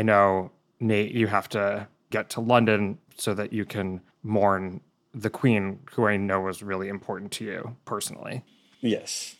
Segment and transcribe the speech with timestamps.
[0.00, 0.50] I know,
[0.80, 4.80] Nate, you have to get to London so that you can mourn
[5.12, 8.42] the Queen, who I know was really important to you personally.
[8.80, 9.36] Yes.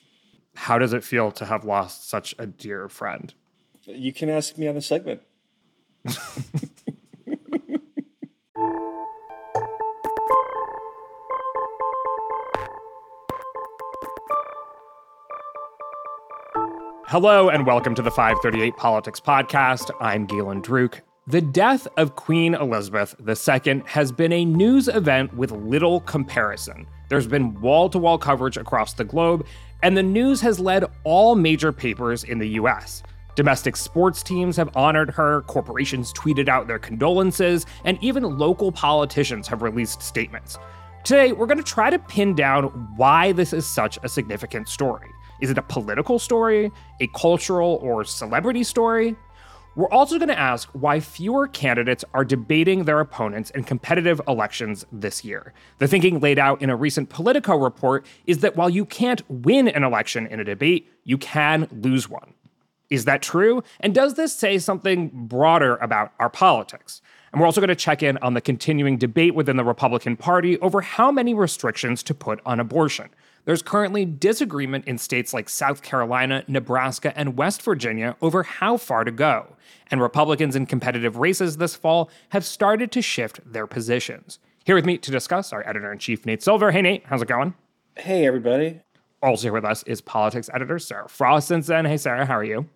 [0.54, 3.32] How does it feel to have lost such a dear friend?
[3.84, 5.22] You can ask me on the segment.
[17.10, 19.90] Hello and welcome to the 538 Politics Podcast.
[20.00, 21.00] I'm Galen Druke.
[21.26, 26.86] The death of Queen Elizabeth II has been a news event with little comparison.
[27.08, 29.44] There's been wall to wall coverage across the globe,
[29.82, 33.02] and the news has led all major papers in the US.
[33.34, 39.48] Domestic sports teams have honored her, corporations tweeted out their condolences, and even local politicians
[39.48, 40.58] have released statements.
[41.02, 45.08] Today, we're going to try to pin down why this is such a significant story.
[45.40, 49.16] Is it a political story, a cultural or celebrity story?
[49.76, 54.84] We're also going to ask why fewer candidates are debating their opponents in competitive elections
[54.90, 55.54] this year.
[55.78, 59.68] The thinking laid out in a recent Politico report is that while you can't win
[59.68, 62.34] an election in a debate, you can lose one.
[62.90, 63.62] Is that true?
[63.78, 67.00] And does this say something broader about our politics?
[67.32, 70.58] And we're also going to check in on the continuing debate within the Republican Party
[70.58, 73.08] over how many restrictions to put on abortion.
[73.44, 79.04] There's currently disagreement in states like South Carolina, Nebraska, and West Virginia over how far
[79.04, 79.56] to go.
[79.90, 84.38] And Republicans in competitive races this fall have started to shift their positions.
[84.64, 86.70] Here with me to discuss our editor in chief, Nate Silver.
[86.70, 87.54] Hey, Nate, how's it going?
[87.96, 88.80] Hey, everybody.
[89.22, 91.88] Also here with us is politics editor Sarah Frostenson.
[91.88, 92.66] Hey, Sarah, how are you?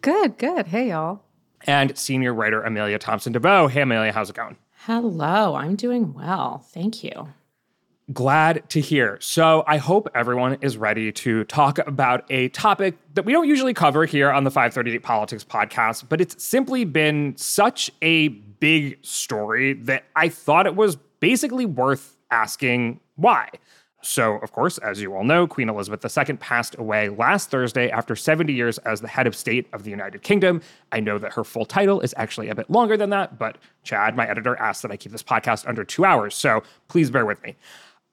[0.00, 0.66] Good, good.
[0.68, 1.22] Hey, y'all.
[1.66, 3.70] And senior writer Amelia Thomson DeVeaux.
[3.70, 4.56] Hey, Amelia, how's it going?
[4.86, 6.58] Hello, I'm doing well.
[6.58, 7.28] Thank you.
[8.12, 9.16] Glad to hear.
[9.22, 13.72] So, I hope everyone is ready to talk about a topic that we don't usually
[13.72, 19.72] cover here on the 538 Politics podcast, but it's simply been such a big story
[19.72, 23.48] that I thought it was basically worth asking why.
[24.02, 28.14] So, of course, as you all know, Queen Elizabeth II passed away last Thursday after
[28.14, 30.60] 70 years as the head of state of the United Kingdom.
[30.92, 34.14] I know that her full title is actually a bit longer than that, but Chad,
[34.14, 36.34] my editor, asked that I keep this podcast under two hours.
[36.34, 37.56] So please bear with me.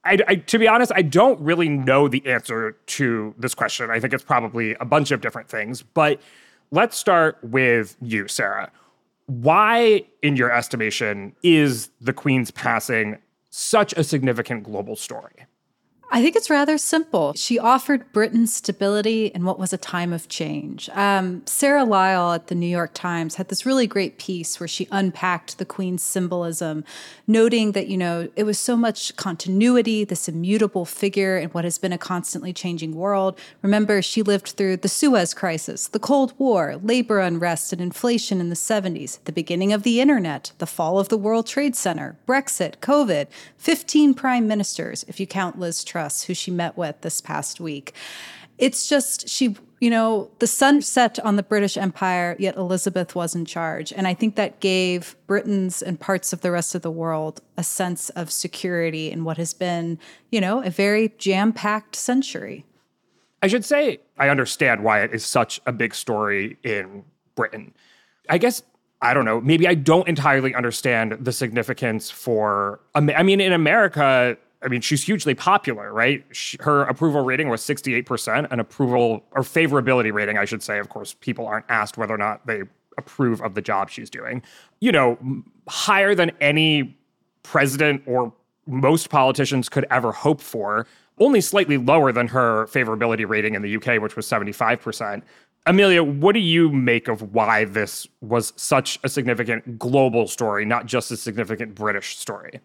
[0.04, 3.92] I, I, to be honest, I don't really know the answer to this question.
[3.92, 5.84] I think it's probably a bunch of different things.
[5.84, 6.20] But
[6.72, 8.72] let's start with you, Sarah.
[9.28, 13.18] Why, in your estimation, is the Queen's passing
[13.50, 15.46] such a significant global story?
[16.14, 17.32] I think it's rather simple.
[17.38, 20.90] She offered Britain stability in what was a time of change.
[20.90, 24.90] Um, Sarah Lyall at the New York Times had this really great piece where she
[24.92, 26.84] unpacked the Queen's symbolism,
[27.28, 31.78] noting that, you know, it was so much continuity, this immutable figure in what has
[31.78, 33.40] been a constantly changing world.
[33.62, 38.50] Remember, she lived through the Suez Crisis, the Cold War, labor unrest, and inflation in
[38.50, 42.80] the 70s, the beginning of the internet, the fall of the World Trade Center, Brexit,
[42.82, 47.60] COVID, 15 prime ministers, if you count Liz Truss who she met with this past
[47.60, 47.94] week.
[48.58, 53.34] It's just, she, you know, the sun set on the British Empire, yet Elizabeth was
[53.34, 53.92] in charge.
[53.92, 57.64] And I think that gave Britons and parts of the rest of the world a
[57.64, 59.98] sense of security in what has been,
[60.32, 62.66] you know, a very jam packed century.
[63.42, 67.74] I should say, I understand why it is such a big story in Britain.
[68.30, 68.62] I guess
[69.02, 69.42] I don't know.
[69.42, 72.80] Maybe I don't entirely understand the significance for.
[72.94, 76.24] I mean, in America, I mean, she's hugely popular, right?
[76.32, 80.78] She, her approval rating was 68%, an approval or favorability rating, I should say.
[80.78, 82.62] Of course, people aren't asked whether or not they
[82.98, 84.44] approve of the job she's doing.
[84.80, 85.18] You know,
[85.68, 86.98] higher than any
[87.44, 88.34] president or
[88.68, 90.86] most politicians could ever hope for,
[91.20, 95.24] only slightly lower than her favorability rating in the UK, which was 75%.
[95.66, 100.88] Amelia, what do you make of why this was such a significant global story, not
[100.88, 102.60] just a significant British story?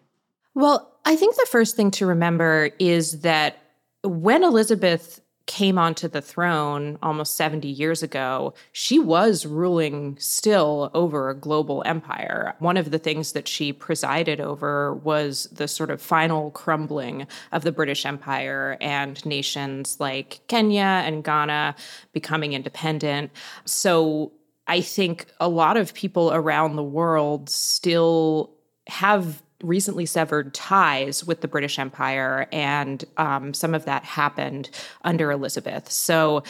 [0.57, 3.59] Well, I think the first thing to remember is that
[4.03, 11.29] when Elizabeth came onto the throne almost 70 years ago, she was ruling still over
[11.29, 12.55] a global empire.
[12.57, 17.61] One of the things that she presided over was the sort of final crumbling of
[17.61, 21.75] the British Empire and nations like Kenya and Ghana
[22.13, 23.29] becoming independent.
[23.65, 24.31] So
[24.65, 28.55] I think a lot of people around the world still
[28.87, 34.69] have recently severed ties with the British Empire, and um, some of that happened
[35.03, 35.91] under Elizabeth.
[35.91, 36.43] So,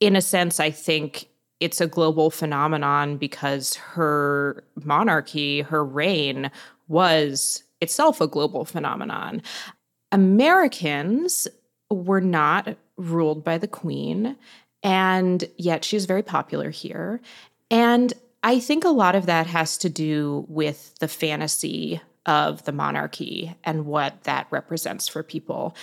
[0.00, 1.28] in a sense, I think
[1.60, 6.50] it's a global phenomenon because her monarchy, her reign,
[6.86, 9.42] was itself a global phenomenon.
[10.12, 11.48] Americans
[11.90, 14.36] were not ruled by the queen,
[14.82, 17.20] and yet she's very popular here.
[17.70, 18.12] And
[18.42, 23.56] I think a lot of that has to do with the fantasy of the monarchy
[23.64, 25.74] and what that represents for people.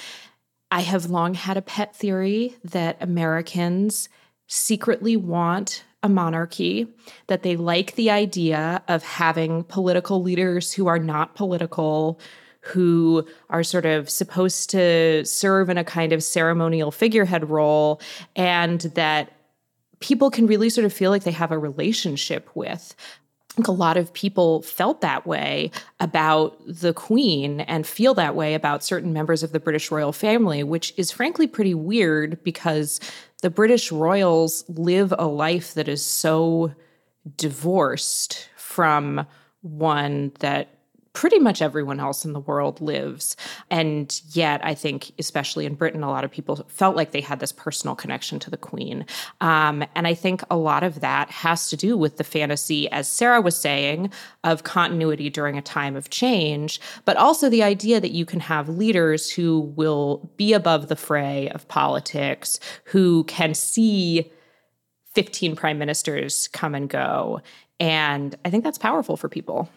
[0.72, 4.08] I have long had a pet theory that Americans
[4.48, 6.88] secretly want a monarchy,
[7.28, 12.20] that they like the idea of having political leaders who are not political,
[12.62, 18.00] who are sort of supposed to serve in a kind of ceremonial figurehead role,
[18.36, 19.32] and that
[20.00, 22.96] people can really sort of feel like they have a relationship with.
[23.56, 25.72] Think a lot of people felt that way
[26.02, 30.62] about the Queen and feel that way about certain members of the British royal family,
[30.62, 33.00] which is frankly pretty weird because
[33.42, 36.74] the British royals live a life that is so
[37.38, 39.26] divorced from
[39.62, 40.75] one that
[41.16, 43.36] pretty much everyone else in the world lives.
[43.72, 47.40] And yet, I think, especially in Britain, a lot of people felt like they had
[47.40, 49.06] this personal connection to the Queen.
[49.42, 53.08] Um, and I think a lot of that has to do with the fantasy, as
[53.08, 54.12] Sarah was saying,
[54.44, 58.68] of continuity during a time of change, but also the idea that you can have
[58.68, 64.32] leaders who will be above the fray of politics, who can see
[65.14, 67.42] 15 prime ministers come and go.
[67.80, 69.70] And I think that's powerful for people.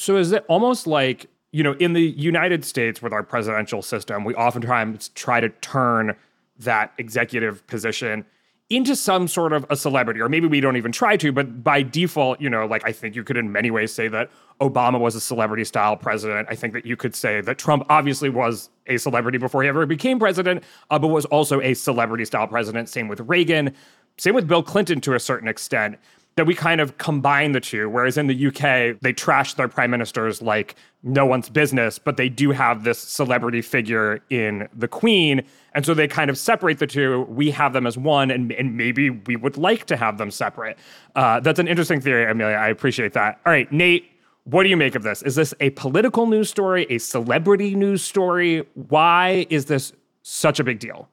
[0.00, 4.24] So is it almost like, you know, in the United States with our presidential system,
[4.24, 6.16] we oftentimes try to turn
[6.60, 8.24] that executive position
[8.70, 11.82] into some sort of a celebrity, or maybe we don't even try to, but by
[11.82, 14.30] default, you know, like I think you could in many ways say that
[14.60, 16.48] Obama was a celebrity style president.
[16.48, 19.84] I think that you could say that Trump obviously was a celebrity before he ever
[19.86, 22.88] became president, uh, but was also a celebrity style president.
[22.88, 23.74] Same with Reagan,
[24.16, 25.98] same with Bill Clinton to a certain extent
[26.40, 27.90] that we kind of combine the two.
[27.90, 32.30] Whereas in the UK, they trash their prime ministers like no one's business, but they
[32.30, 35.42] do have this celebrity figure in the Queen.
[35.74, 37.26] And so they kind of separate the two.
[37.28, 40.78] We have them as one, and, and maybe we would like to have them separate.
[41.14, 42.56] Uh, that's an interesting theory, Amelia.
[42.56, 43.38] I appreciate that.
[43.44, 44.10] All right, Nate,
[44.44, 45.20] what do you make of this?
[45.20, 48.66] Is this a political news story, a celebrity news story?
[48.88, 49.92] Why is this
[50.22, 51.06] such a big deal?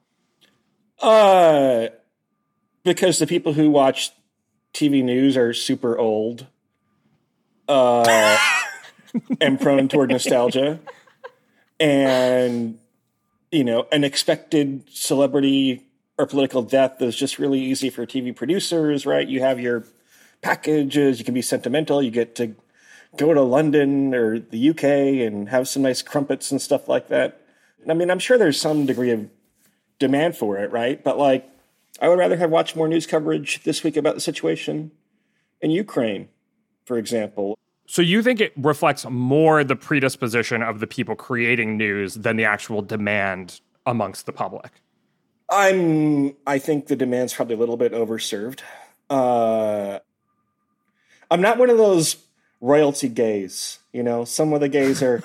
[1.02, 1.88] Uh,
[2.82, 4.10] because the people who watch
[4.78, 6.46] TV news are super old
[7.66, 8.38] uh,
[9.40, 10.78] and prone toward nostalgia.
[11.80, 12.78] And,
[13.50, 15.84] you know, an expected celebrity
[16.16, 19.26] or political death is just really easy for TV producers, right?
[19.26, 19.82] You have your
[20.42, 22.54] packages, you can be sentimental, you get to
[23.16, 24.84] go to London or the UK
[25.26, 27.40] and have some nice crumpets and stuff like that.
[27.88, 29.28] I mean, I'm sure there's some degree of
[29.98, 31.02] demand for it, right?
[31.02, 31.50] But like,
[32.00, 34.92] I would rather have watched more news coverage this week about the situation
[35.60, 36.28] in Ukraine,
[36.84, 37.58] for example.
[37.86, 42.44] So you think it reflects more the predisposition of the people creating news than the
[42.44, 44.70] actual demand amongst the public?
[45.50, 46.36] I'm.
[46.46, 48.60] I think the demand's probably a little bit overserved.
[49.08, 49.98] Uh,
[51.30, 52.16] I'm not one of those
[52.60, 53.78] royalty gays.
[53.92, 55.22] You know, some of the gays are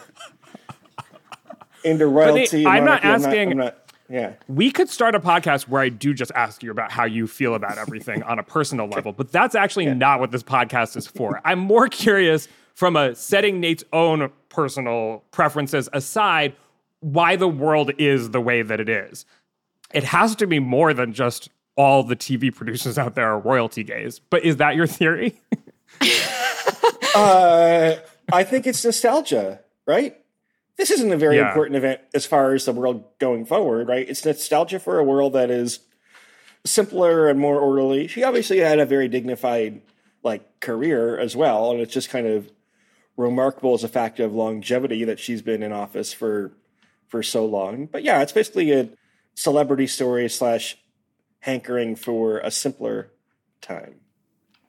[1.84, 2.66] into royalty.
[2.66, 3.52] I'm not asking.
[3.52, 3.83] I'm not, not,
[4.14, 4.34] yeah.
[4.48, 7.56] We could start a podcast where I do just ask you about how you feel
[7.56, 9.96] about everything on a personal level, but that's actually yeah.
[9.96, 11.42] not what this podcast is for.
[11.44, 16.56] I'm more curious from a setting Nate's own personal preferences aside
[17.00, 19.26] why the world is the way that it is.
[19.96, 23.84] It has to be more than just all the TV producers out there are royalty
[23.84, 24.20] gays.
[24.20, 25.42] But is that your theory?
[27.16, 27.96] uh,
[28.32, 30.23] I think it's nostalgia, right?
[30.78, 31.48] This isn't a very yeah.
[31.48, 34.08] important event as far as the world going forward, right?
[34.08, 35.80] It's nostalgia for a world that is
[36.66, 38.08] simpler and more orderly.
[38.08, 39.82] She obviously had a very dignified
[40.24, 42.52] like career as well, and it's just kind of
[43.18, 46.52] remarkable as a fact of longevity that she's been in office for
[47.08, 47.86] for so long.
[47.86, 48.90] But yeah, it's basically a
[49.36, 50.78] celebrity story slash
[51.42, 53.12] hankering for a simpler
[53.62, 53.96] time.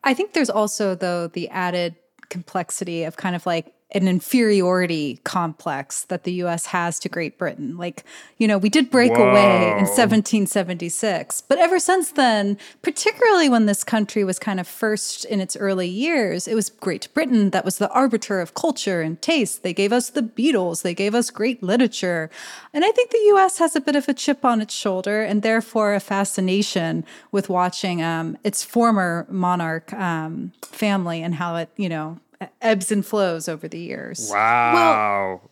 [0.03, 1.95] I think there's also though the added
[2.29, 7.77] complexity of kind of like an inferiority complex that the US has to Great Britain.
[7.77, 8.05] Like,
[8.39, 9.31] you know, we did break Whoa.
[9.31, 15.25] away in 1776, but ever since then, particularly when this country was kind of first
[15.27, 19.23] in its early years, it was Great Britain that was the arbiter of culture and
[19.23, 19.63] taste.
[19.63, 22.31] They gave us the Beatles, they gave us great literature.
[22.73, 25.43] And I think the US has a bit of a chip on its shoulder and
[25.43, 31.89] therefore a fascination with watching um, its former monarch um, family and how it, you
[31.89, 32.19] know,
[32.61, 34.31] ebbs and flows over the years.
[34.33, 34.75] Wow.
[34.75, 35.51] Well,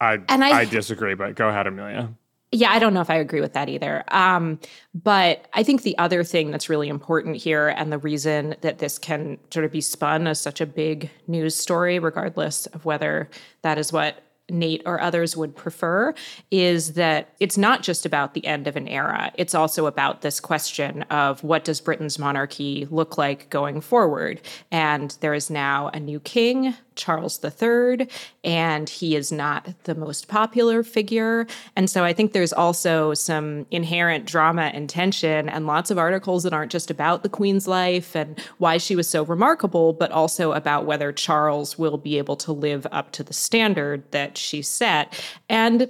[0.00, 2.12] I and I, I disagree, but go ahead, Amelia.
[2.52, 4.04] Yeah, I don't know if I agree with that either.
[4.08, 4.60] Um,
[4.94, 8.96] but I think the other thing that's really important here, and the reason that this
[8.96, 13.28] can sort of be spun as such a big news story, regardless of whether
[13.62, 16.14] that is what Nate or others would prefer
[16.50, 19.32] is that it's not just about the end of an era.
[19.36, 24.40] It's also about this question of what does Britain's monarchy look like going forward?
[24.70, 28.08] And there is now a new king, Charles III,
[28.42, 31.46] and he is not the most popular figure.
[31.76, 36.42] And so I think there's also some inherent drama and tension, and lots of articles
[36.42, 40.52] that aren't just about the Queen's life and why she was so remarkable, but also
[40.52, 45.20] about whether Charles will be able to live up to the standard that she set.
[45.48, 45.88] And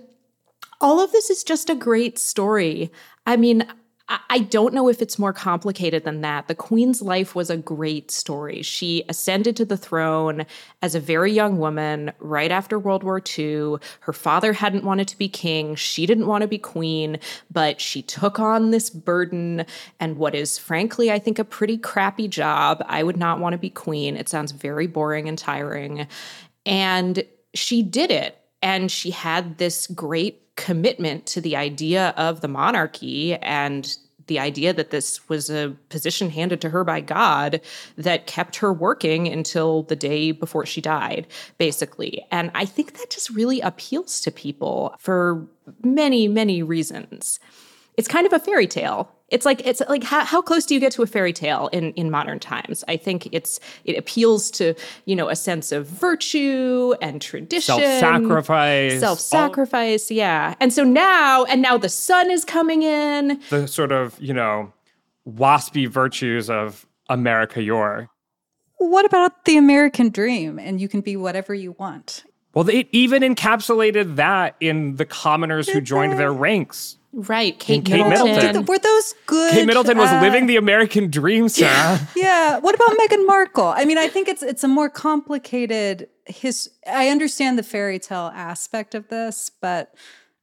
[0.81, 2.91] all of this is just a great story.
[3.27, 3.67] I mean,
[4.07, 6.47] I don't know if it's more complicated than that.
[6.47, 8.61] The Queen's life was a great story.
[8.61, 10.45] She ascended to the throne
[10.83, 13.77] as a very young woman right after World War II.
[14.01, 15.75] Her father hadn't wanted to be king.
[15.75, 17.19] She didn't want to be queen,
[17.51, 19.65] but she took on this burden
[19.99, 22.85] and what is, frankly, I think, a pretty crappy job.
[22.87, 24.19] I would not want to be queen.
[24.19, 26.07] It sounds very boring and tiring.
[26.67, 28.39] And she did it.
[28.61, 33.97] And she had this great commitment to the idea of the monarchy and
[34.27, 37.61] the idea that this was a position handed to her by God
[37.97, 41.27] that kept her working until the day before she died,
[41.59, 42.25] basically.
[42.31, 45.47] And I think that just really appeals to people for
[45.83, 47.39] many, many reasons.
[47.97, 50.81] It's kind of a fairy tale it's like it's like how, how close do you
[50.81, 52.85] get to a fairy tale in in modern times?
[52.89, 54.75] I think it's it appeals to
[55.07, 57.77] you know a sense of virtue and tradition.
[57.79, 59.01] Self-sacrifice.
[59.01, 60.55] Self-sacrifice all- yeah.
[60.61, 63.41] And so now and now the sun is coming in.
[63.51, 64.73] The sort of you know
[65.27, 68.11] waspy virtues of america your.
[68.77, 70.59] What about the american dream?
[70.59, 72.25] And you can be whatever you want.
[72.53, 78.05] Well it even encapsulated that in the commoners who joined their ranks Right, Kate, Kate
[78.05, 78.35] Middleton.
[78.35, 78.65] Middleton.
[78.65, 79.53] Were those good?
[79.53, 82.01] Kate Middleton was uh, living the American dream, Sarah.
[82.17, 82.59] yeah.
[82.59, 83.69] What about Meghan Markle?
[83.69, 86.71] I mean, I think it's it's a more complicated his.
[86.91, 89.95] I understand the fairy tale aspect of this, but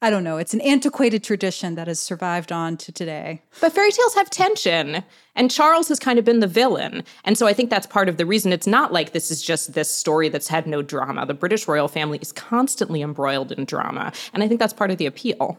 [0.01, 0.37] I don't know.
[0.37, 3.43] It's an antiquated tradition that has survived on to today.
[3.59, 5.03] But fairy tales have tension,
[5.35, 7.03] and Charles has kind of been the villain.
[7.25, 9.73] And so I think that's part of the reason it's not like this is just
[9.73, 11.25] this story that's had no drama.
[11.25, 14.13] The British royal family is constantly embroiled in drama.
[14.33, 15.57] And I think that's part of the appeal.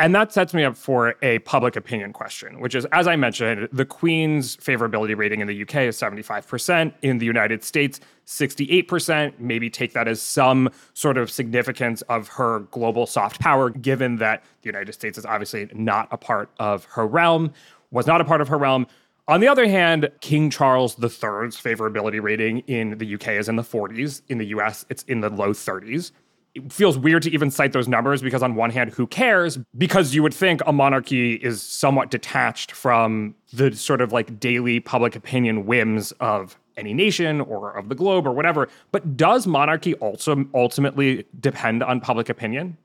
[0.00, 3.68] And that sets me up for a public opinion question, which is as I mentioned,
[3.70, 9.38] the Queen's favorability rating in the UK is 75%, in the United States, 68%.
[9.38, 14.42] Maybe take that as some sort of significance of her global soft power, given that
[14.62, 17.52] the United States is obviously not a part of her realm,
[17.90, 18.86] was not a part of her realm.
[19.28, 23.62] On the other hand, King Charles III's favorability rating in the UK is in the
[23.62, 24.22] 40s.
[24.28, 26.12] In the US, it's in the low 30s
[26.54, 29.58] it feels weird to even cite those numbers because on one hand who cares?
[29.76, 34.80] Because you would think a monarchy is somewhat detached from the sort of like daily
[34.80, 38.68] public opinion whims of any nation or of the globe or whatever.
[38.90, 42.76] But does monarchy also ultimately depend on public opinion?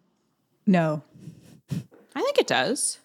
[0.68, 1.02] No.
[1.72, 3.00] I think it does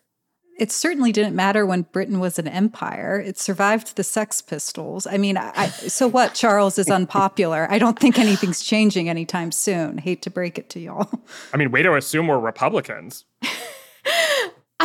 [0.61, 3.19] it certainly didn't matter when Britain was an empire.
[3.19, 5.07] It survived the Sex Pistols.
[5.07, 6.35] I mean, I, so what?
[6.41, 7.67] Charles is unpopular.
[7.71, 9.97] I don't think anything's changing anytime soon.
[9.97, 11.09] Hate to break it to y'all.
[11.55, 13.25] I mean, way to assume we're Republicans.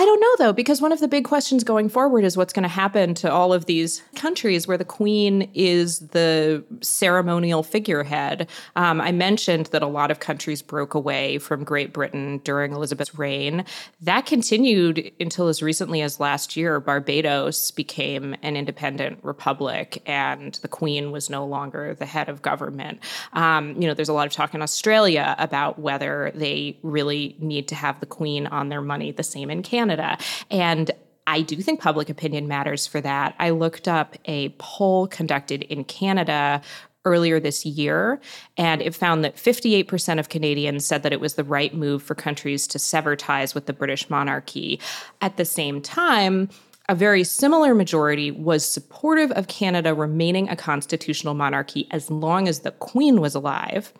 [0.05, 2.61] I don't know though, because one of the big questions going forward is what's going
[2.61, 8.47] to happen to all of these countries where the queen is the ceremonial figurehead.
[8.75, 13.17] Um, I mentioned that a lot of countries broke away from Great Britain during Elizabeth's
[13.17, 13.65] reign.
[13.99, 16.79] That continued until as recently as last year.
[16.79, 22.99] Barbados became an independent republic, and the queen was no longer the head of government.
[23.33, 27.67] Um, you know, there's a lot of talk in Australia about whether they really need
[27.69, 29.94] to have the queen on their money the same in Canada.
[29.95, 30.17] Canada.
[30.51, 30.91] And
[31.27, 33.35] I do think public opinion matters for that.
[33.39, 36.61] I looked up a poll conducted in Canada
[37.03, 38.19] earlier this year,
[38.57, 42.15] and it found that 58% of Canadians said that it was the right move for
[42.15, 44.79] countries to sever ties with the British monarchy.
[45.21, 46.49] At the same time,
[46.87, 52.59] a very similar majority was supportive of Canada remaining a constitutional monarchy as long as
[52.59, 53.91] the Queen was alive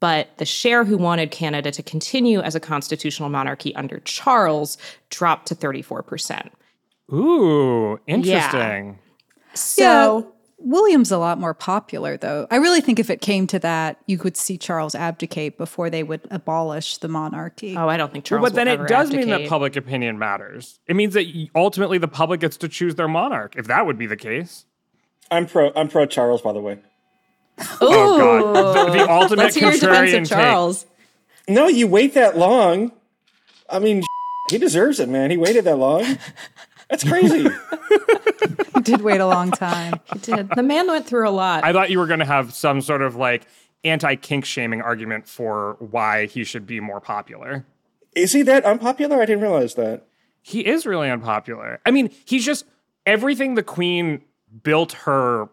[0.00, 4.78] but the share who wanted Canada to continue as a constitutional monarchy under Charles
[5.10, 6.50] dropped to 34%.
[7.12, 8.98] Ooh, interesting.
[8.98, 9.54] Yeah.
[9.54, 10.22] So yeah,
[10.58, 12.46] William's a lot more popular though.
[12.50, 16.02] I really think if it came to that, you could see Charles abdicate before they
[16.02, 17.76] would abolish the monarchy.
[17.76, 18.42] Oh, I don't think Charles.
[18.42, 19.28] Well, but then it does abdicate.
[19.28, 20.78] mean that public opinion matters.
[20.86, 23.54] It means that ultimately the public gets to choose their monarch.
[23.56, 24.64] If that would be the case,
[25.30, 25.72] I'm pro.
[25.76, 26.78] I'm pro Charles, by the way.
[27.58, 30.84] Oh, oh god, the, the ultimate Let's hear contrarian of Charles.
[31.46, 31.56] Take.
[31.56, 32.92] No, you wait that long.
[33.68, 34.04] I mean,
[34.50, 35.30] he deserves it, man.
[35.30, 36.04] He waited that long.
[36.90, 37.48] That's crazy.
[38.74, 40.00] he did wait a long time.
[40.12, 40.50] He did.
[40.50, 41.64] The man went through a lot.
[41.64, 43.46] I thought you were going to have some sort of like
[43.84, 47.64] anti kink shaming argument for why he should be more popular.
[48.14, 49.20] Is he that unpopular?
[49.20, 50.04] I didn't realize that.
[50.42, 51.80] He is really unpopular.
[51.84, 52.64] I mean, he's just
[53.04, 54.22] everything the queen
[54.62, 55.48] built her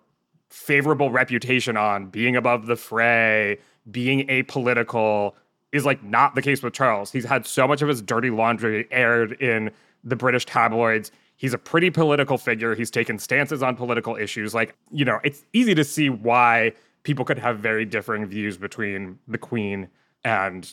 [0.53, 3.57] favorable reputation on being above the fray,
[3.89, 5.33] being apolitical
[5.71, 7.11] is like not the case with Charles.
[7.11, 9.71] He's had so much of his dirty laundry aired in
[10.03, 11.11] the British tabloids.
[11.37, 12.75] He's a pretty political figure.
[12.75, 14.53] He's taken stances on political issues.
[14.53, 19.17] Like, you know, it's easy to see why people could have very differing views between
[19.27, 19.89] the Queen
[20.23, 20.71] and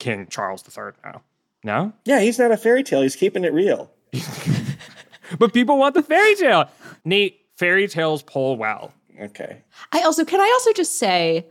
[0.00, 1.22] King Charles III now.
[1.62, 1.92] No?
[2.04, 3.02] Yeah, he's not a fairy tale.
[3.02, 3.92] He's keeping it real.
[5.38, 6.68] but people want the fairy tale.
[7.04, 8.92] Nate, fairy tales pull well.
[9.20, 9.62] Okay.
[9.92, 11.46] I also, can I also just say,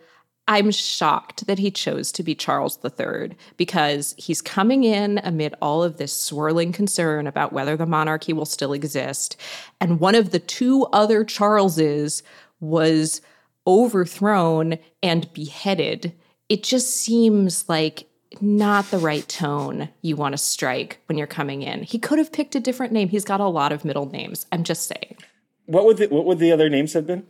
[0.49, 5.83] I'm shocked that he chose to be Charles III because he's coming in amid all
[5.83, 9.37] of this swirling concern about whether the monarchy will still exist.
[9.79, 12.23] And one of the two other Charleses
[12.59, 13.21] was
[13.67, 16.13] overthrown and beheaded.
[16.49, 18.07] It just seems like
[18.41, 21.83] not the right tone you want to strike when you're coming in.
[21.83, 23.09] He could have picked a different name.
[23.09, 24.47] He's got a lot of middle names.
[24.51, 25.17] I'm just saying.
[25.67, 27.27] What would the, what would the other names have been?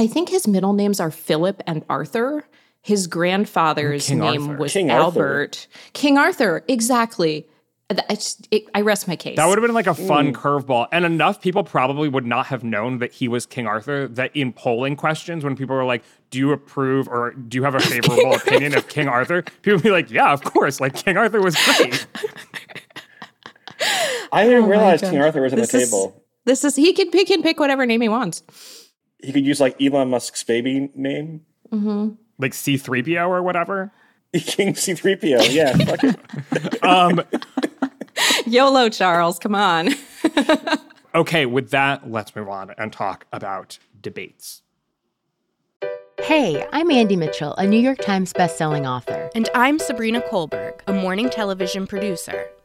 [0.00, 2.48] I think his middle names are Philip and Arthur.
[2.80, 4.56] His grandfather's King name Arthur.
[4.62, 5.66] was King Albert.
[5.92, 7.46] King Arthur, exactly.
[7.90, 8.16] I,
[8.50, 9.36] it, I rest my case.
[9.36, 10.36] That would have been like a fun mm.
[10.36, 10.86] curveball.
[10.90, 14.54] And enough people probably would not have known that he was King Arthur that in
[14.54, 18.36] polling questions, when people were like, Do you approve or do you have a favorable
[18.36, 19.42] opinion of King Arthur?
[19.42, 20.80] People would be like, Yeah, of course.
[20.80, 22.06] Like King Arthur was great.
[24.32, 25.02] I didn't Oh realize.
[25.02, 26.16] King Arthur was on the This is- table.
[26.46, 28.42] This is he can he can pick whatever name he wants.
[29.22, 31.42] He could use like Elon Musk's baby name.
[31.72, 33.92] like C3PO or whatever.
[34.32, 35.52] King C3PO.
[35.52, 36.14] Yeah.
[36.82, 37.20] Um,
[38.46, 39.90] YOLO, Charles, come on.
[41.14, 44.62] okay, with that, let's move on and talk about debates.
[46.22, 49.30] Hey, I'm Andie Mitchell, a New York Times bestselling author.
[49.34, 52.46] And I'm Sabrina Kohlberg, a morning television producer.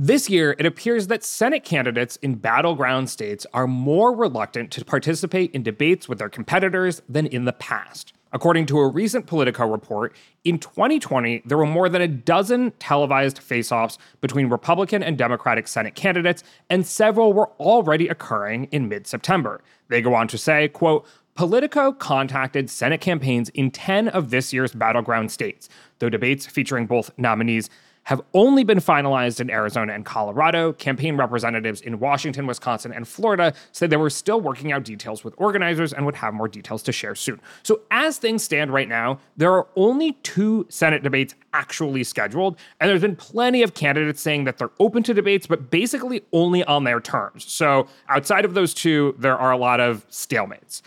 [0.00, 5.50] This year, it appears that Senate candidates in battleground states are more reluctant to participate
[5.50, 8.12] in debates with their competitors than in the past.
[8.32, 13.40] According to a recent Politico report, in 2020, there were more than a dozen televised
[13.40, 19.08] face offs between Republican and Democratic Senate candidates, and several were already occurring in mid
[19.08, 19.60] September.
[19.88, 24.74] They go on to say, quote, Politico contacted Senate campaigns in 10 of this year's
[24.74, 27.68] battleground states, though debates featuring both nominees
[28.08, 30.72] have only been finalized in Arizona and Colorado.
[30.72, 35.34] Campaign representatives in Washington, Wisconsin, and Florida said they were still working out details with
[35.36, 37.38] organizers and would have more details to share soon.
[37.62, 42.88] So, as things stand right now, there are only two Senate debates actually scheduled, and
[42.88, 46.84] there's been plenty of candidates saying that they're open to debates, but basically only on
[46.84, 47.44] their terms.
[47.44, 50.80] So, outside of those two, there are a lot of stalemates.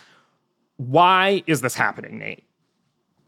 [0.78, 2.46] Why is this happening, Nate?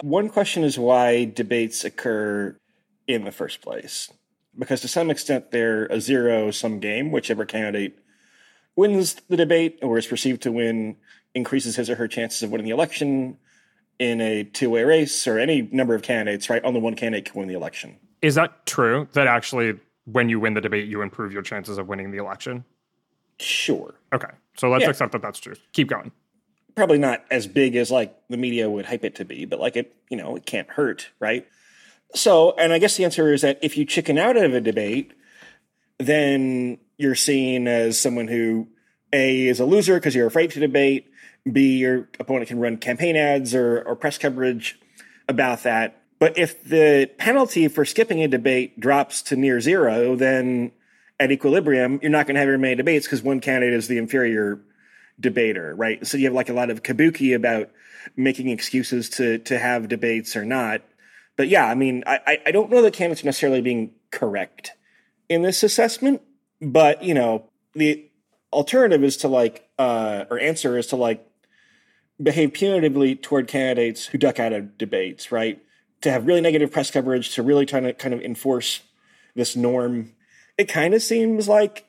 [0.01, 2.57] One question is why debates occur
[3.07, 4.11] in the first place.
[4.57, 7.11] Because to some extent, they're a zero sum game.
[7.11, 7.97] Whichever candidate
[8.75, 10.97] wins the debate or is perceived to win
[11.33, 13.37] increases his or her chances of winning the election
[13.99, 16.63] in a two way race or any number of candidates, right?
[16.63, 17.97] Only one candidate can win the election.
[18.21, 21.87] Is that true that actually when you win the debate, you improve your chances of
[21.87, 22.63] winning the election?
[23.39, 23.95] Sure.
[24.13, 24.29] Okay.
[24.57, 24.89] So let's Yeah.
[24.91, 25.55] accept that that's true.
[25.73, 26.11] Keep going.
[26.75, 29.75] Probably not as big as like the media would hype it to be, but like
[29.75, 31.47] it, you know, it can't hurt, right?
[32.15, 35.13] So, and I guess the answer is that if you chicken out of a debate,
[35.97, 38.67] then you're seen as someone who
[39.11, 41.11] A is a loser because you're afraid to debate,
[41.51, 44.79] B, your opponent can run campaign ads or, or press coverage
[45.27, 46.01] about that.
[46.19, 50.71] But if the penalty for skipping a debate drops to near zero, then
[51.19, 53.97] at equilibrium, you're not going to have very many debates because one candidate is the
[53.97, 54.61] inferior
[55.19, 56.05] debater, right?
[56.05, 57.69] So you have like a lot of kabuki about
[58.15, 60.81] making excuses to to have debates or not.
[61.35, 64.71] But yeah, I mean, I I- don't know that are necessarily being correct
[65.29, 66.21] in this assessment,
[66.61, 68.09] but you know, the
[68.51, 71.25] alternative is to like uh or answer is to like
[72.21, 75.61] behave punitively toward candidates who duck out of debates, right?
[76.01, 78.81] To have really negative press coverage, to really try to kind of enforce
[79.35, 80.11] this norm.
[80.57, 81.85] It kind of seems like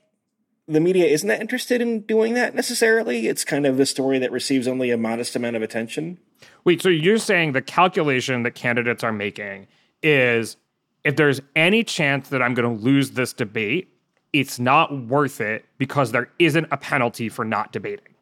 [0.67, 3.29] the media isn't that interested in doing that necessarily.
[3.29, 6.19] It's kind of a story that receives only a modest amount of attention.
[6.65, 9.67] Wait, so you're saying the calculation that candidates are making
[10.03, 10.57] is
[11.05, 13.89] if there's any chance that I'm going to lose this debate,
[14.33, 18.15] it's not worth it because there isn't a penalty for not debating.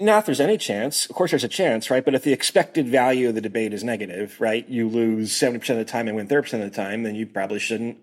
[0.00, 1.06] Not if there's any chance.
[1.06, 2.04] Of course, there's a chance, right?
[2.04, 4.68] But if the expected value of the debate is negative, right?
[4.68, 7.58] You lose 70% of the time and win 30% of the time, then you probably
[7.58, 7.98] shouldn't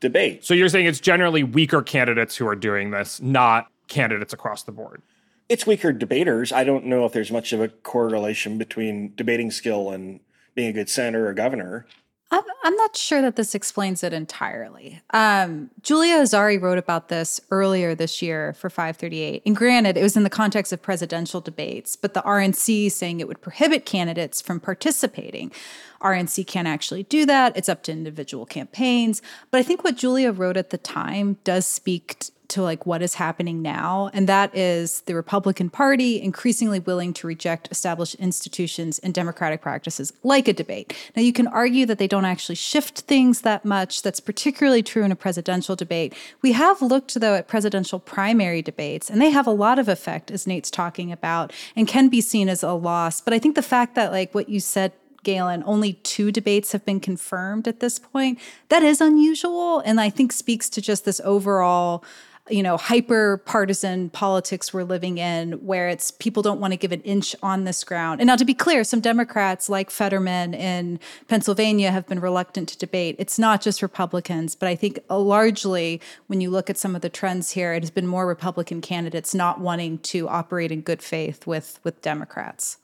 [0.00, 0.44] debate.
[0.44, 4.72] So you're saying it's generally weaker candidates who are doing this, not candidates across the
[4.72, 5.02] board.
[5.48, 6.52] It's weaker debaters.
[6.52, 10.20] I don't know if there's much of a correlation between debating skill and
[10.54, 11.86] being a good senator or governor.
[12.28, 15.00] I'm, I'm not sure that this explains it entirely.
[15.10, 19.42] Um, Julia Azari wrote about this earlier this year for 538.
[19.46, 23.28] And granted, it was in the context of presidential debates, but the RNC saying it
[23.28, 25.52] would prohibit candidates from participating.
[26.00, 27.56] RNC can't actually do that.
[27.56, 29.22] It's up to individual campaigns.
[29.52, 32.16] But I think what Julia wrote at the time does speak
[32.48, 37.26] to like what is happening now and that is the republican party increasingly willing to
[37.26, 40.94] reject established institutions and democratic practices like a debate.
[41.14, 44.02] Now you can argue that they don't actually shift things that much.
[44.02, 46.14] That's particularly true in a presidential debate.
[46.42, 50.30] We have looked though at presidential primary debates and they have a lot of effect
[50.30, 53.20] as nate's talking about and can be seen as a loss.
[53.20, 56.84] But i think the fact that like what you said Galen, only two debates have
[56.84, 58.38] been confirmed at this point.
[58.68, 62.04] That is unusual, and I think speaks to just this overall
[62.48, 66.92] you know, hyper partisan politics we're living in, where it's people don't want to give
[66.92, 68.20] an inch on this ground.
[68.20, 72.78] And now, to be clear, some Democrats like Fetterman in Pennsylvania have been reluctant to
[72.78, 73.16] debate.
[73.18, 77.02] It's not just Republicans, but I think uh, largely when you look at some of
[77.02, 81.02] the trends here, it has been more Republican candidates not wanting to operate in good
[81.02, 82.78] faith with with Democrats.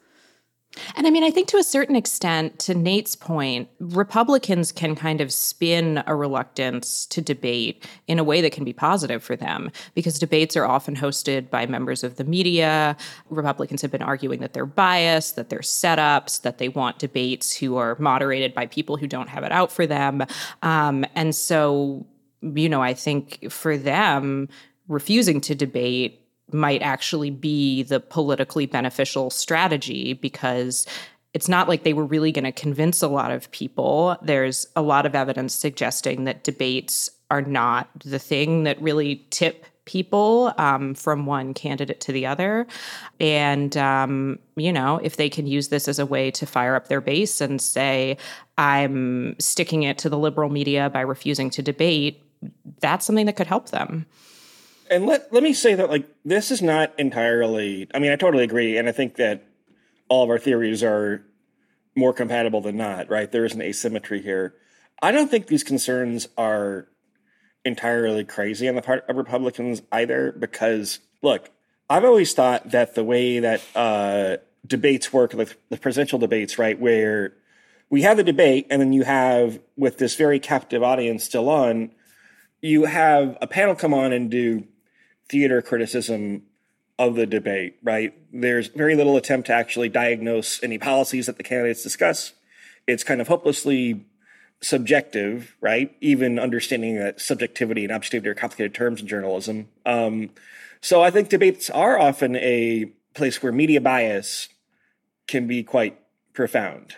[0.97, 5.21] And I mean, I think to a certain extent, to Nate's point, Republicans can kind
[5.21, 9.71] of spin a reluctance to debate in a way that can be positive for them
[9.95, 12.97] because debates are often hosted by members of the media.
[13.29, 17.77] Republicans have been arguing that they're biased, that they're setups, that they want debates who
[17.77, 20.25] are moderated by people who don't have it out for them.
[20.63, 22.07] Um, and so,
[22.41, 24.49] you know, I think for them,
[24.89, 26.22] refusing to debate
[26.53, 30.87] might actually be the politically beneficial strategy because
[31.35, 34.17] it's not like they were really going to convince a lot of people.
[34.23, 39.65] There's a lot of evidence suggesting that debates are not the thing that really tip
[39.85, 42.67] people um, from one candidate to the other.
[43.19, 46.89] And, um, you know, if they can use this as a way to fire up
[46.89, 48.17] their base and say,
[48.59, 52.23] I'm sticking it to the liberal media by refusing to debate,
[52.81, 54.07] that's something that could help them
[54.93, 57.89] and let let me say that like this is not entirely.
[57.95, 59.45] I mean, I totally agree, and I think that
[60.09, 61.25] all of our theories are
[61.97, 63.09] more compatible than not.
[63.09, 63.31] Right?
[63.31, 64.55] There is an asymmetry here.
[65.01, 66.87] I don't think these concerns are
[67.65, 71.51] entirely crazy on the part of Republicans either, because look,
[71.89, 76.79] I've always thought that the way that uh, debates work, like the presidential debates, right,
[76.79, 77.35] where
[77.89, 81.91] we have the debate and then you have with this very captive audience still on,
[82.61, 84.65] you have a panel come on and do
[85.29, 86.43] theater criticism
[86.99, 88.15] of the debate, right?
[88.33, 92.33] There's very little attempt to actually diagnose any policies that the candidates discuss.
[92.87, 94.05] It's kind of hopelessly
[94.61, 95.95] subjective, right?
[96.01, 99.69] Even understanding that subjectivity and objectivity are complicated terms in journalism.
[99.85, 100.31] Um,
[100.81, 104.49] so I think debates are often a place where media bias
[105.27, 105.99] can be quite
[106.33, 106.97] profound.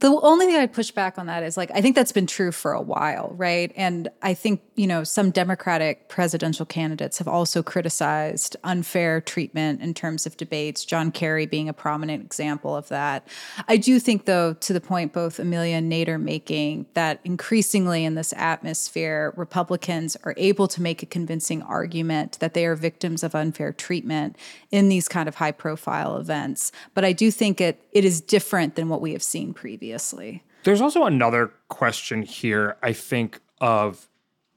[0.00, 2.52] The only thing I'd push back on that is like, I think that's been true
[2.52, 3.70] for a while, right?
[3.76, 9.92] And I think, you know, some Democratic presidential candidates have also criticized unfair treatment in
[9.92, 13.28] terms of debates, John Kerry being a prominent example of that.
[13.68, 18.06] I do think, though, to the point both Amelia and Nate are making, that increasingly
[18.06, 23.22] in this atmosphere, Republicans are able to make a convincing argument that they are victims
[23.22, 24.36] of unfair treatment
[24.70, 26.72] in these kind of high profile events.
[26.94, 30.42] But I do think it it is different than what we have seen previously previously.
[30.62, 34.08] There's also another question here, I think, of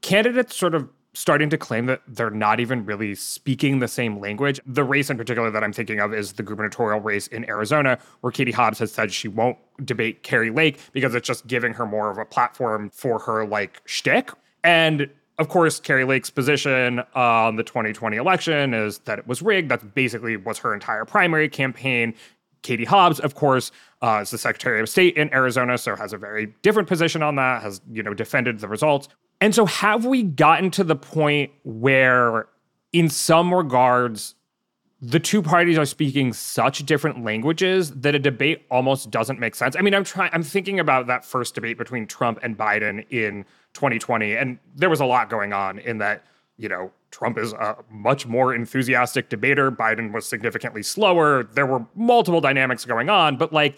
[0.02, 4.60] candidates sort of starting to claim that they're not even really speaking the same language.
[4.66, 8.32] The race in particular that I'm thinking of is the gubernatorial race in Arizona, where
[8.32, 12.10] Katie Hobbs has said she won't debate Kari Lake because it's just giving her more
[12.10, 14.30] of a platform for her like shtick.
[14.64, 19.70] And of course, Kari Lake's position on the 2020 election is that it was rigged.
[19.70, 22.14] That basically was her entire primary campaign.
[22.64, 23.70] Katie Hobbs, of course,
[24.02, 27.36] uh, is the Secretary of State in Arizona, so has a very different position on
[27.36, 27.62] that.
[27.62, 29.08] Has you know defended the results,
[29.40, 32.48] and so have we gotten to the point where,
[32.92, 34.34] in some regards,
[35.00, 39.76] the two parties are speaking such different languages that a debate almost doesn't make sense.
[39.76, 40.30] I mean, I'm trying.
[40.32, 45.00] I'm thinking about that first debate between Trump and Biden in 2020, and there was
[45.00, 46.24] a lot going on in that.
[46.56, 49.70] You know, Trump is a much more enthusiastic debater.
[49.70, 51.44] Biden was significantly slower.
[51.44, 53.76] There were multiple dynamics going on, but like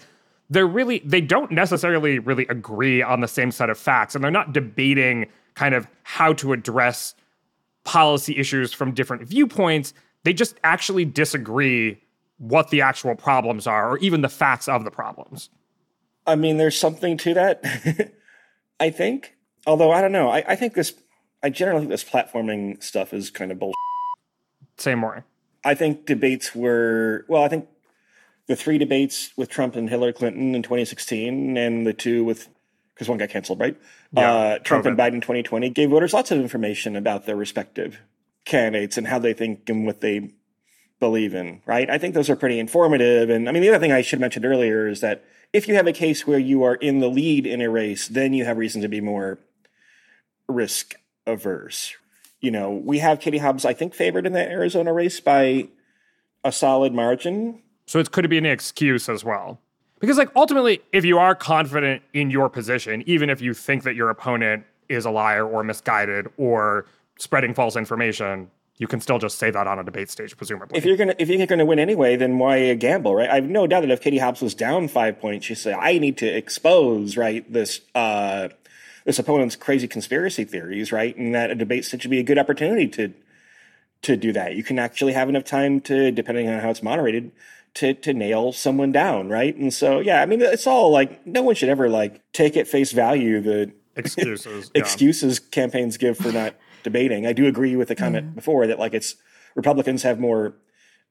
[0.48, 4.30] they're really they don't necessarily really agree on the same set of facts and they're
[4.30, 7.14] not debating kind of how to address
[7.84, 9.92] policy issues from different viewpoints.
[10.24, 12.00] They just actually disagree
[12.38, 15.50] what the actual problems are or even the facts of the problems.
[16.26, 18.12] I mean, there's something to that,
[18.80, 19.34] I think.
[19.66, 20.30] Although I don't know.
[20.30, 20.94] I, I think this
[21.46, 23.76] I generally think this platforming stuff is kind of bullshit.
[24.78, 25.24] Say more.
[25.64, 27.68] I think debates were well, I think
[28.48, 32.48] the three debates with Trump and Hillary Clinton in 2016 and the two with
[32.92, 33.76] because one got canceled, right?
[34.10, 38.00] Yeah, uh, Trump and Biden 2020 gave voters lots of information about their respective
[38.44, 40.32] candidates and how they think and what they
[40.98, 41.88] believe in, right?
[41.88, 43.30] I think those are pretty informative.
[43.30, 45.86] And I mean, the other thing I should mention earlier is that if you have
[45.86, 48.82] a case where you are in the lead in a race, then you have reason
[48.82, 49.38] to be more
[50.48, 51.94] risk averse.
[52.40, 55.68] You know, we have Katie Hobbs, I think, favored in the Arizona race by
[56.44, 57.62] a solid margin.
[57.86, 59.60] So it could be an excuse as well.
[60.00, 63.94] Because, like, ultimately, if you are confident in your position, even if you think that
[63.94, 66.86] your opponent is a liar or misguided or
[67.18, 70.76] spreading false information, you can still just say that on a debate stage, presumably.
[70.76, 73.30] If you're gonna if you're gonna win anyway, then why gamble, right?
[73.30, 76.18] I've no doubt that if Katie Hobbs was down five points, she'd say, "I need
[76.18, 78.48] to expose right this uh,
[79.06, 81.16] this opponent's crazy conspiracy theories, right?
[81.16, 83.14] And that a debate should be a good opportunity to
[84.02, 84.54] to do that.
[84.54, 87.32] You can actually have enough time to, depending on how it's moderated,
[87.74, 89.56] to to nail someone down, right?
[89.56, 92.66] And so, yeah, I mean, it's all like no one should ever like take at
[92.66, 95.48] face value the excuses excuses yeah.
[95.50, 97.26] campaigns give for not debating.
[97.26, 98.34] I do agree with the comment mm.
[98.34, 99.14] before that like it's
[99.54, 100.56] Republicans have more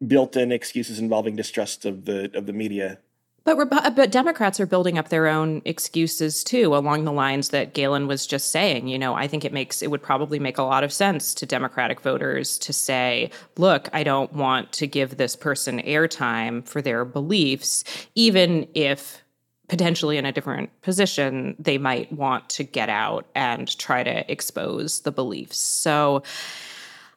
[0.05, 2.99] built-in excuses involving distrust of the of the media
[3.45, 7.73] but uh, but Democrats are building up their own excuses too, along the lines that
[7.73, 8.87] Galen was just saying.
[8.87, 11.45] You know, I think it makes it would probably make a lot of sense to
[11.45, 17.05] Democratic voters to say, "Look, I don't want to give this person airtime for their
[17.05, 17.83] beliefs,
[18.15, 19.21] even if."
[19.67, 24.99] Potentially in a different position, they might want to get out and try to expose
[24.99, 25.57] the beliefs.
[25.57, 26.21] So,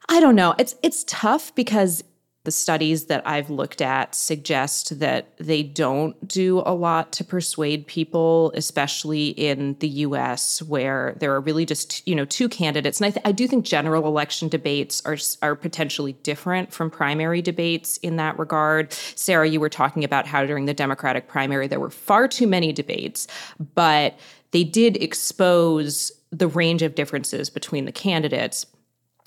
[0.08, 0.54] I don't know.
[0.58, 2.02] It's it's tough because
[2.44, 7.86] the studies that I've looked at suggest that they don't do a lot to persuade
[7.86, 13.00] people, especially in the US, where there are really just you know two candidates.
[13.00, 17.42] And I, th- I do think general election debates are are potentially different from primary
[17.42, 18.92] debates in that regard.
[18.92, 22.72] Sarah, you were talking about how during the Democratic primary there were far too many
[22.72, 23.26] debates,
[23.74, 24.18] but
[24.52, 28.66] they did expose the range of differences between the candidates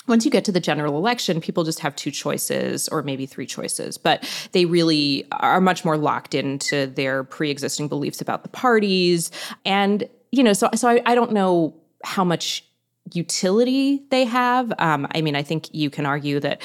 [0.07, 3.45] once you get to the general election, people just have two choices or maybe three
[3.45, 9.31] choices, but they really are much more locked into their pre-existing beliefs about the parties.
[9.63, 12.65] And, you know, so so I, I don't know how much
[13.13, 14.71] utility they have.
[14.79, 16.61] Um, I mean, I think you can argue that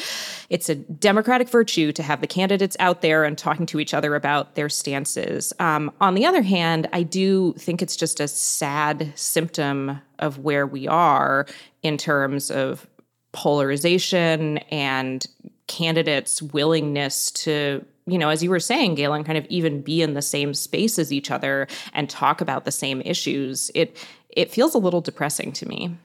[0.49, 4.15] it's a democratic virtue to have the candidates out there and talking to each other
[4.15, 5.53] about their stances.
[5.59, 10.67] Um, on the other hand, I do think it's just a sad symptom of where
[10.67, 11.47] we are
[11.83, 12.87] in terms of
[13.33, 15.27] polarization and
[15.67, 20.15] candidates' willingness to you know, as you were saying, Galen, kind of even be in
[20.15, 23.71] the same space as each other and talk about the same issues.
[23.75, 23.97] It
[24.31, 25.97] it feels a little depressing to me.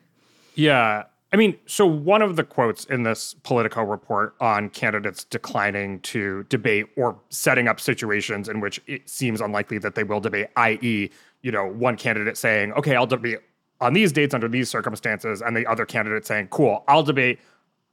[0.56, 1.04] Yeah.
[1.34, 6.44] I mean, so one of the quotes in this Politico report on candidates declining to
[6.50, 11.10] debate or setting up situations in which it seems unlikely that they will debate, i.e.,
[11.42, 13.40] you know, one candidate saying, okay, I'll debate
[13.82, 17.40] on these dates under these circumstances, and the other candidate saying, cool, I'll debate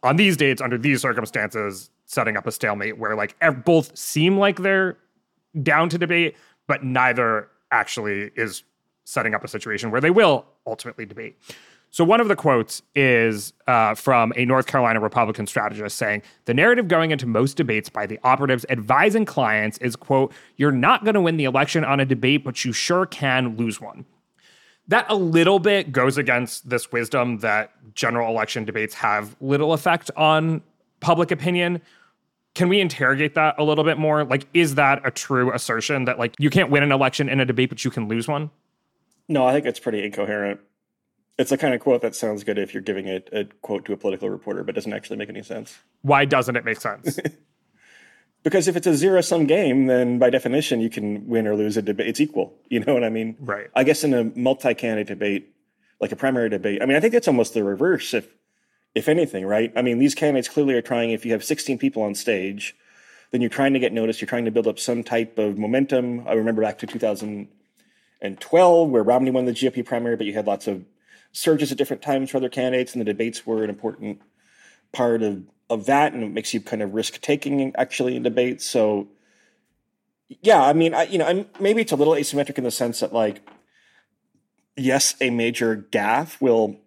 [0.02, 4.58] on these dates under these circumstances, setting up a stalemate where like both seem like
[4.58, 4.96] they're
[5.62, 8.62] down to debate, but neither actually is
[9.04, 11.36] setting up a situation where they will ultimately debate.
[11.90, 16.52] So, one of the quotes is uh, from a North Carolina Republican strategist saying, The
[16.52, 21.14] narrative going into most debates by the operatives advising clients is, quote, you're not going
[21.14, 24.04] to win the election on a debate, but you sure can lose one
[24.88, 30.10] that a little bit goes against this wisdom that general election debates have little effect
[30.16, 30.62] on
[31.00, 31.80] public opinion.
[32.54, 34.24] Can we interrogate that a little bit more?
[34.24, 37.44] Like, is that a true assertion that like you can't win an election in a
[37.44, 38.50] debate, but you can lose one?
[39.28, 40.60] No, I think it's pretty incoherent.
[41.38, 43.92] It's the kind of quote that sounds good if you're giving it a quote to
[43.92, 45.78] a political reporter, but doesn't actually make any sense.
[46.02, 47.20] Why doesn't it make sense?
[48.42, 51.76] because if it's a zero sum game, then by definition you can win or lose
[51.76, 52.08] a debate.
[52.08, 52.54] It's equal.
[52.70, 53.36] You know what I mean?
[53.40, 53.68] Right.
[53.74, 55.54] I guess in a multi candidate debate,
[56.00, 58.14] like a primary debate, I mean, I think that's almost the reverse.
[58.14, 58.28] If
[58.94, 59.72] if anything, right?
[59.76, 61.12] I mean, these candidates clearly are trying.
[61.12, 62.74] If you have 16 people on stage,
[63.30, 64.20] then you're trying to get noticed.
[64.20, 66.26] You're trying to build up some type of momentum.
[66.26, 70.66] I remember back to 2012 where Romney won the GOP primary, but you had lots
[70.66, 70.84] of
[71.32, 74.20] surges at different times for other candidates, and the debates were an important
[74.92, 78.64] part of of that, and it makes you kind of risk taking actually in debates.
[78.64, 79.08] So,
[80.42, 83.00] yeah, I mean, I, you know, I'm, maybe it's a little asymmetric in the sense
[83.00, 83.40] that like,
[84.76, 86.80] yes, a major gaffe will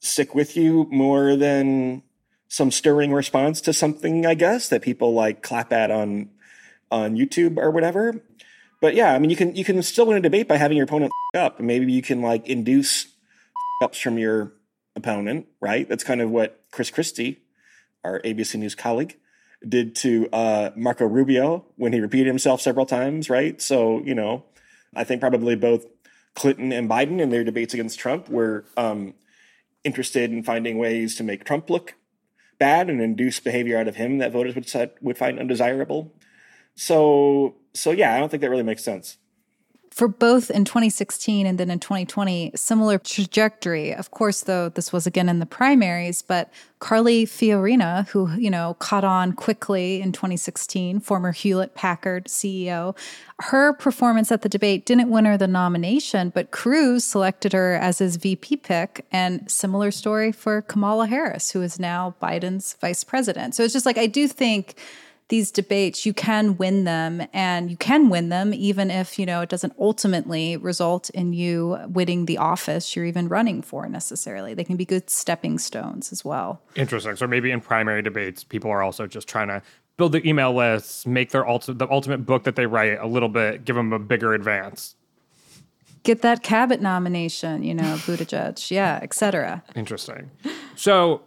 [0.00, 2.02] stick with you more than
[2.48, 6.30] some stirring response to something, I guess, that people like clap at on
[6.90, 8.22] on YouTube or whatever.
[8.80, 10.84] But yeah, I mean, you can you can still win a debate by having your
[10.84, 13.06] opponent up, and maybe you can like induce
[13.82, 14.52] ups from your
[14.96, 15.88] opponent, right?
[15.88, 17.40] That's kind of what Chris Christie,
[18.04, 19.16] our ABC News colleague,
[19.66, 23.60] did to uh, Marco Rubio when he repeated himself several times, right?
[23.60, 24.44] So you know,
[24.94, 25.86] I think probably both
[26.34, 29.14] Clinton and Biden in their debates against Trump were um,
[29.84, 31.94] interested in finding ways to make Trump look
[32.58, 36.14] bad and induce behavior out of him that voters would set, would find undesirable.
[36.74, 39.16] So so yeah, I don't think that really makes sense
[40.00, 43.94] for both in 2016 and then in 2020, similar trajectory.
[43.94, 48.76] Of course, though, this was again in the primaries, but Carly Fiorina, who, you know,
[48.78, 52.96] caught on quickly in 2016, former Hewlett Packard CEO,
[53.40, 57.98] her performance at the debate didn't win her the nomination, but Cruz selected her as
[57.98, 59.04] his VP pick.
[59.12, 63.54] And similar story for Kamala Harris, who is now Biden's vice president.
[63.54, 64.76] So it's just like, I do think
[65.30, 69.40] these debates, you can win them and you can win them even if, you know,
[69.40, 74.54] it doesn't ultimately result in you winning the office you're even running for necessarily.
[74.54, 76.60] They can be good stepping stones as well.
[76.74, 77.16] Interesting.
[77.16, 79.62] So maybe in primary debates, people are also just trying to
[79.96, 83.28] build their email lists, make their ulti- the ultimate book that they write a little
[83.28, 84.96] bit, give them a bigger advance.
[86.02, 89.62] Get that Cabot nomination, you know, Buttigieg, yeah, etc.
[89.76, 90.30] Interesting.
[90.74, 91.22] So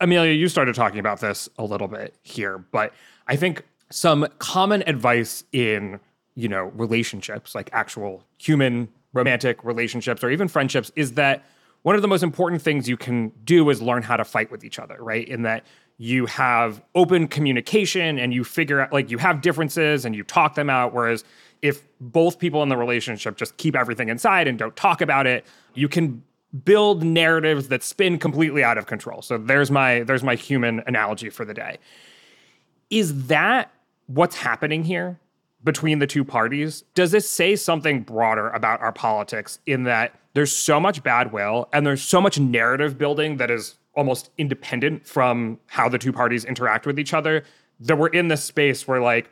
[0.00, 2.92] Amelia, you started talking about this a little bit here, but
[3.26, 5.98] I think some common advice in,
[6.34, 11.44] you know, relationships, like actual human romantic relationships or even friendships, is that
[11.82, 14.64] one of the most important things you can do is learn how to fight with
[14.64, 15.26] each other, right?
[15.26, 15.64] In that
[15.98, 20.54] you have open communication and you figure out like you have differences and you talk
[20.54, 21.24] them out whereas
[21.60, 25.44] if both people in the relationship just keep everything inside and don't talk about it
[25.74, 26.22] you can
[26.64, 29.22] build narratives that spin completely out of control.
[29.22, 31.78] So there's my there's my human analogy for the day.
[32.90, 33.70] Is that
[34.06, 35.18] what's happening here
[35.64, 36.84] between the two parties?
[36.94, 41.68] Does this say something broader about our politics in that there's so much bad will
[41.72, 46.44] and there's so much narrative building that is almost independent from how the two parties
[46.44, 47.42] interact with each other
[47.80, 49.28] that we're in this space where like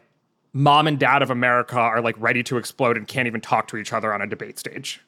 [0.53, 3.77] mom and dad of America are like ready to explode and can't even talk to
[3.77, 5.01] each other on a debate stage.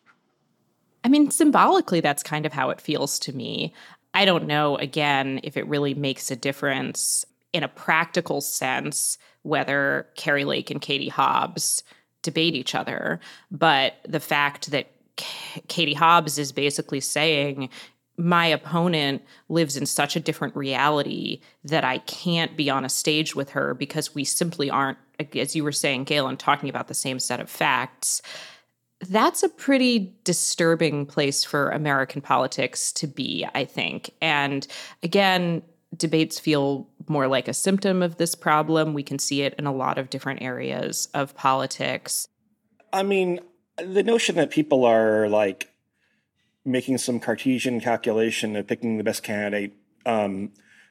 [1.05, 3.73] I mean, symbolically, that's kind of how it feels to me.
[4.15, 10.07] I don't know, again, if it really makes a difference in a practical sense whether
[10.17, 11.83] Kari Lake and Katie Hobbs
[12.23, 13.21] debate each other.
[13.51, 17.71] But the fact that K- Katie Hobbs is basically saying,
[18.17, 23.37] my opponent lives in such a different reality that I can't be on a stage
[23.37, 24.99] with her because we simply aren't,
[25.37, 28.21] as you were saying, Galen, talking about the same set of facts
[29.01, 34.11] that's a pretty disturbing place for American politics to be, I think.
[34.21, 34.67] And
[35.03, 35.63] again,
[35.97, 38.95] debates feel more like a symptom of this problem.
[38.95, 42.29] We can see it in a lot of different areas of politics.
[42.93, 43.41] I mean,
[43.77, 45.73] the notion that people are like
[46.65, 50.51] making some Cartesian calculation of picking the best candidate um,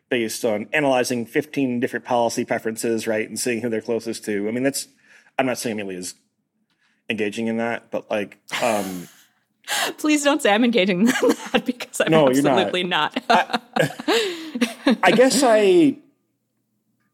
[0.09, 4.47] based on analyzing 15 different policy preferences, right, and seeing who they're closest to.
[4.47, 4.87] I mean, that's,
[5.37, 6.15] I'm not saying Amelia is
[7.09, 9.07] engaging in that, but like, um,
[9.97, 13.17] please don't say I'm engaging in that because I'm no, absolutely not.
[13.29, 13.63] not.
[13.77, 15.97] I, I guess I,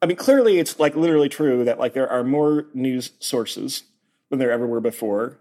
[0.02, 3.84] I mean, clearly it's like literally true that like there are more news sources
[4.30, 5.40] than there ever were before.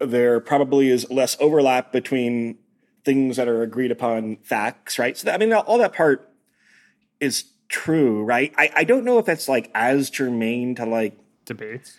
[0.00, 2.58] There probably is less overlap between
[3.04, 5.16] things that are agreed upon facts, right?
[5.16, 6.28] So that, I mean, all that part
[7.20, 8.52] is true, right?
[8.56, 11.98] I, I don't know if that's like as germane to like debates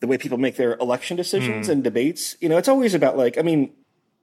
[0.00, 1.72] the way people make their election decisions mm.
[1.72, 2.36] and debates.
[2.40, 3.72] You know, it's always about like, I mean,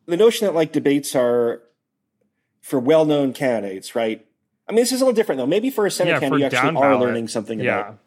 [0.06, 1.62] the notion that like debates are
[2.62, 4.26] for well-known candidates, right?
[4.68, 5.48] I mean, this is a little different though.
[5.48, 7.80] Maybe for a Senate yeah, candidate, you actually are learning something yeah.
[7.80, 8.00] about.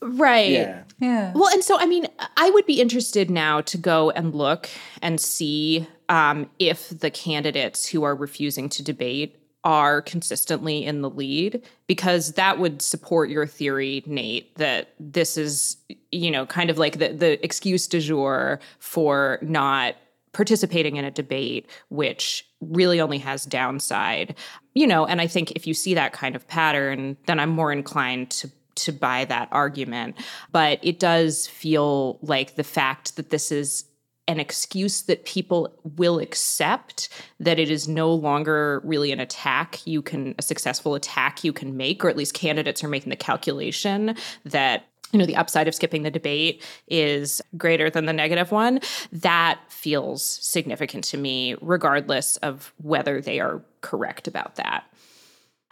[0.00, 0.50] Right.
[0.50, 0.82] Yeah.
[1.00, 1.32] Yeah.
[1.34, 4.68] Well, and so I mean, I would be interested now to go and look
[5.02, 11.10] and see um, if the candidates who are refusing to debate are consistently in the
[11.10, 15.76] lead because that would support your theory Nate that this is
[16.12, 19.96] you know kind of like the the excuse du jour for not
[20.32, 24.36] participating in a debate which really only has downside.
[24.74, 27.72] You know and i think if you see that kind of pattern then i'm more
[27.72, 30.16] inclined to to buy that argument.
[30.52, 33.84] But it does feel like the fact that this is
[34.28, 37.08] an excuse that people will accept
[37.38, 41.76] that it is no longer really an attack you can a successful attack you can
[41.76, 45.74] make or at least candidates are making the calculation that you know the upside of
[45.74, 48.80] skipping the debate is greater than the negative one.
[49.12, 54.84] That feels significant to me regardless of whether they are correct about that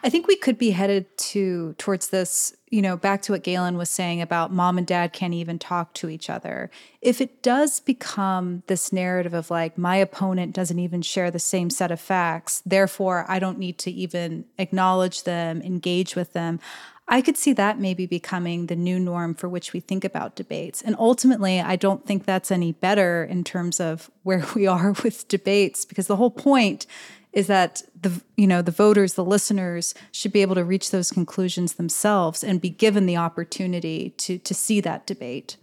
[0.03, 3.77] I think we could be headed to towards this, you know, back to what Galen
[3.77, 6.69] was saying about mom and dad can't even talk to each other.
[7.01, 11.69] If it does become this narrative of like my opponent doesn't even share the same
[11.69, 16.59] set of facts, therefore I don't need to even acknowledge them, engage with them.
[17.07, 20.81] I could see that maybe becoming the new norm for which we think about debates.
[20.81, 25.27] And ultimately, I don't think that's any better in terms of where we are with
[25.27, 26.87] debates because the whole point
[27.35, 31.11] is that the you know the voters the listeners should be able to reach those
[31.11, 35.57] conclusions themselves and be given the opportunity to to see that debate.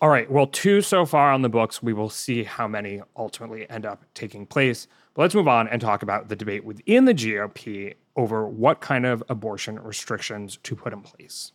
[0.00, 0.28] All right.
[0.28, 1.82] Well two so far on the books.
[1.82, 4.88] We will see how many ultimately end up taking place.
[5.12, 9.06] But let's move on and talk about the debate within the GOP over what kind
[9.06, 11.52] of abortion restrictions to put in place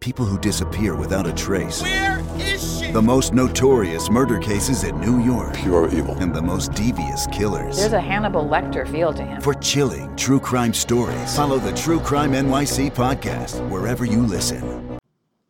[0.00, 1.80] people who disappear without a trace.
[1.80, 2.92] Where is she?
[2.92, 5.54] The most notorious murder cases in New York.
[5.54, 6.14] Pure evil.
[6.18, 7.78] And the most devious killers.
[7.78, 9.40] There's a Hannibal Lecter feel to him.
[9.40, 14.98] For chilling true crime stories, follow the True Crime NYC podcast wherever you listen.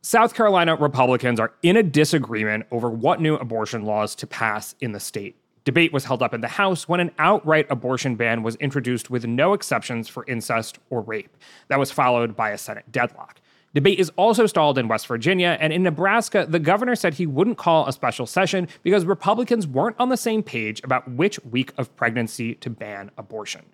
[0.01, 4.91] South Carolina Republicans are in a disagreement over what new abortion laws to pass in
[4.93, 5.35] the state.
[5.65, 9.25] Debate was held up in the House when an outright abortion ban was introduced with
[9.25, 11.35] no exceptions for incest or rape.
[11.69, 13.41] That was followed by a Senate deadlock.
[13.75, 17.57] Debate is also stalled in West Virginia, and in Nebraska, the governor said he wouldn't
[17.57, 21.93] call a special session because Republicans weren't on the same page about which week of
[21.97, 23.65] pregnancy to ban abortion.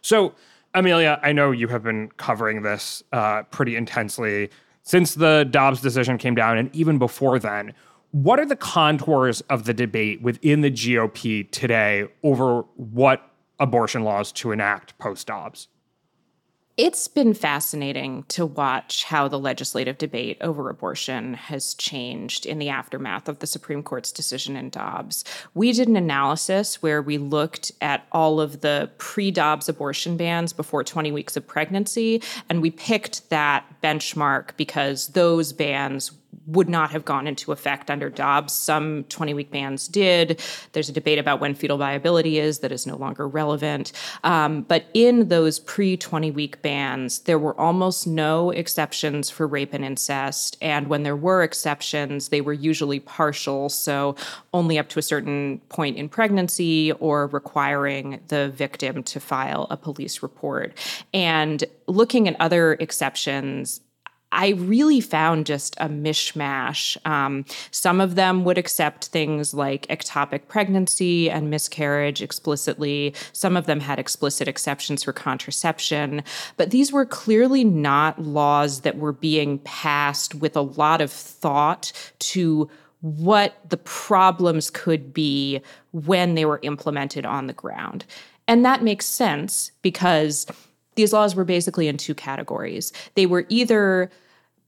[0.00, 0.34] So,
[0.72, 4.48] Amelia, I know you have been covering this uh, pretty intensely
[4.82, 7.74] since the Dobbs decision came down, and even before then.
[8.12, 13.30] What are the contours of the debate within the GOP today over what
[13.60, 15.68] abortion laws to enact post Dobbs?
[16.82, 22.70] It's been fascinating to watch how the legislative debate over abortion has changed in the
[22.70, 25.22] aftermath of the Supreme Court's decision in Dobbs.
[25.52, 30.54] We did an analysis where we looked at all of the pre Dobbs abortion bans
[30.54, 36.12] before 20 weeks of pregnancy, and we picked that benchmark because those bans
[36.46, 38.52] would not have gone into effect under Dobbs.
[38.52, 40.40] Some 20 week bans did.
[40.72, 43.92] There's a debate about when fetal viability is that is no longer relevant.
[44.24, 49.72] Um, but in those pre 20 week bans, there were almost no exceptions for rape
[49.72, 50.56] and incest.
[50.60, 54.16] And when there were exceptions, they were usually partial, so
[54.52, 59.76] only up to a certain point in pregnancy or requiring the victim to file a
[59.76, 60.72] police report.
[61.14, 63.80] And looking at other exceptions,
[64.32, 66.96] I really found just a mishmash.
[67.06, 73.14] Um, some of them would accept things like ectopic pregnancy and miscarriage explicitly.
[73.32, 76.22] Some of them had explicit exceptions for contraception.
[76.56, 81.92] But these were clearly not laws that were being passed with a lot of thought
[82.20, 82.70] to
[83.00, 85.60] what the problems could be
[85.92, 88.04] when they were implemented on the ground.
[88.46, 90.46] And that makes sense because
[90.94, 92.92] these laws were basically in two categories.
[93.14, 94.10] They were either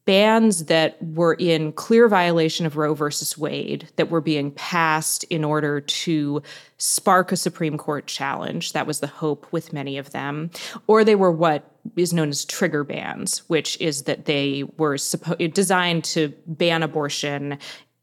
[0.04, 5.44] bans that were in clear violation of Roe versus Wade that were being passed in
[5.44, 6.42] order to
[6.78, 8.72] spark a Supreme Court challenge.
[8.72, 10.50] That was the hope with many of them.
[10.88, 15.52] Or they were what is known as trigger bans, which is that they were suppo-
[15.52, 17.58] designed to ban abortion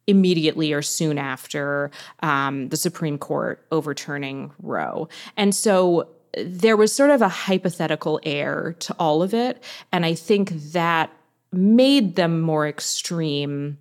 [0.07, 1.91] immediately or soon after
[2.23, 5.09] um, the Supreme Court overturning Roe.
[5.37, 6.07] And so
[6.37, 9.63] there was sort of a hypothetical air to all of it.
[9.91, 11.11] And I think that
[11.51, 13.77] made them more extreme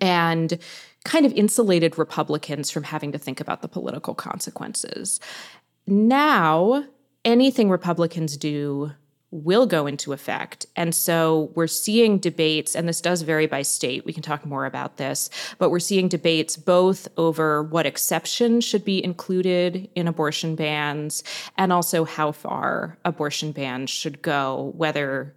[0.00, 0.58] and
[1.04, 5.20] kind of insulated Republicans from having to think about the political consequences.
[5.86, 6.84] Now,
[7.24, 8.92] anything Republicans do
[9.30, 10.64] will go into effect.
[10.74, 14.04] And so we're seeing debates, and this does vary by state.
[14.04, 18.84] We can talk more about this, but we're seeing debates both over what exceptions should
[18.84, 21.22] be included in abortion bans
[21.58, 25.34] and also how far abortion bans should go, whether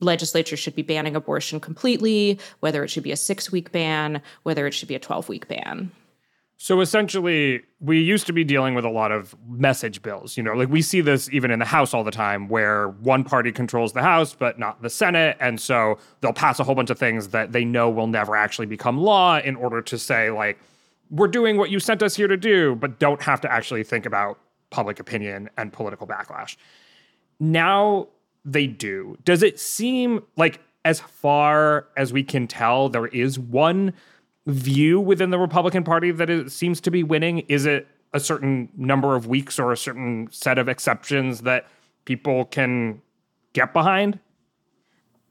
[0.00, 4.66] legislature should be banning abortion completely, whether it should be a six week ban, whether
[4.66, 5.90] it should be a 12 week ban.
[6.58, 10.38] So essentially, we used to be dealing with a lot of message bills.
[10.38, 13.24] You know, like we see this even in the House all the time where one
[13.24, 15.36] party controls the House, but not the Senate.
[15.38, 18.66] And so they'll pass a whole bunch of things that they know will never actually
[18.66, 20.58] become law in order to say, like,
[21.10, 24.06] we're doing what you sent us here to do, but don't have to actually think
[24.06, 24.38] about
[24.70, 26.56] public opinion and political backlash.
[27.38, 28.08] Now
[28.44, 29.18] they do.
[29.24, 33.92] Does it seem like, as far as we can tell, there is one
[34.46, 37.40] view within the Republican Party that it seems to be winning?
[37.48, 41.66] Is it a certain number of weeks or a certain set of exceptions that
[42.04, 43.02] people can
[43.52, 44.18] get behind?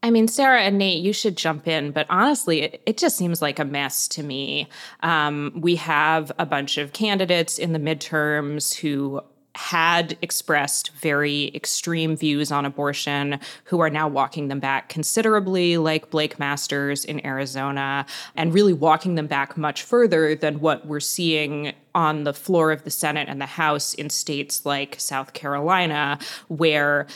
[0.02, 3.42] I mean, Sarah and Nate, you should jump in, but honestly, it, it just seems
[3.42, 4.68] like a mess to me.
[5.02, 9.20] Um, we have a bunch of candidates in the midterms who
[9.56, 16.10] had expressed very extreme views on abortion who are now walking them back considerably, like
[16.10, 18.04] Blake Masters in Arizona,
[18.36, 22.84] and really walking them back much further than what we're seeing on the floor of
[22.84, 27.06] the Senate and the House in states like South Carolina, where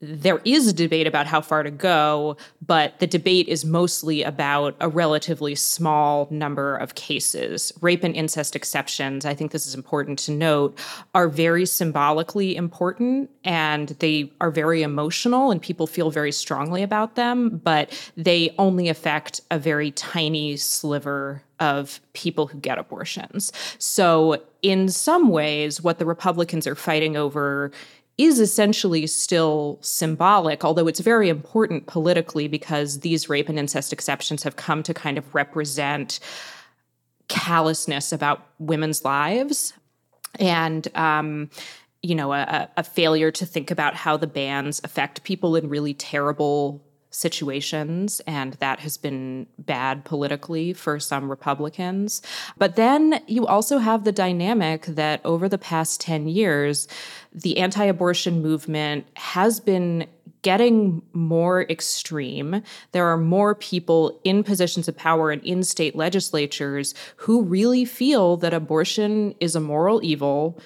[0.00, 4.76] there is a debate about how far to go, but the debate is mostly about
[4.80, 7.72] a relatively small number of cases.
[7.80, 10.78] Rape and incest exceptions, I think this is important to note,
[11.14, 17.16] are very symbolically important and they are very emotional and people feel very strongly about
[17.16, 23.52] them, but they only affect a very tiny sliver of people who get abortions.
[23.78, 27.70] So, in some ways, what the Republicans are fighting over
[28.18, 34.42] is essentially still symbolic, although it's very important politically because these rape and incest exceptions
[34.42, 36.18] have come to kind of represent
[37.28, 39.72] callousness about women's lives.
[40.38, 41.50] And um,
[42.02, 45.94] you know a, a, failure to think about how the bans affect people in really
[45.94, 46.84] terrible
[47.18, 52.22] situations, and that has been bad politically for some Republicans.
[52.56, 56.86] But then you also have the dynamic that over the past 10 years,
[57.32, 60.06] the anti abortion movement has been
[60.42, 62.62] getting more extreme.
[62.92, 68.36] There are more people in positions of power and in state legislatures who really feel
[68.36, 70.60] that abortion is a moral evil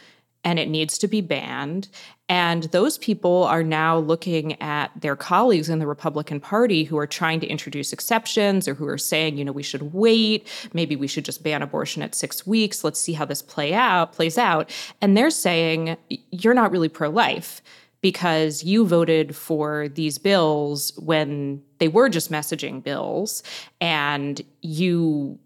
[0.44, 1.88] and it needs to be banned.
[2.32, 7.06] And those people are now looking at their colleagues in the Republican Party who are
[7.06, 10.48] trying to introduce exceptions or who are saying, you know, we should wait.
[10.72, 12.84] Maybe we should just ban abortion at six weeks.
[12.84, 14.70] Let's see how this play out plays out.
[15.02, 15.98] And they're saying,
[16.30, 17.60] you're not really pro-life
[18.00, 23.42] because you voted for these bills when they were just messaging bills
[23.78, 25.38] and you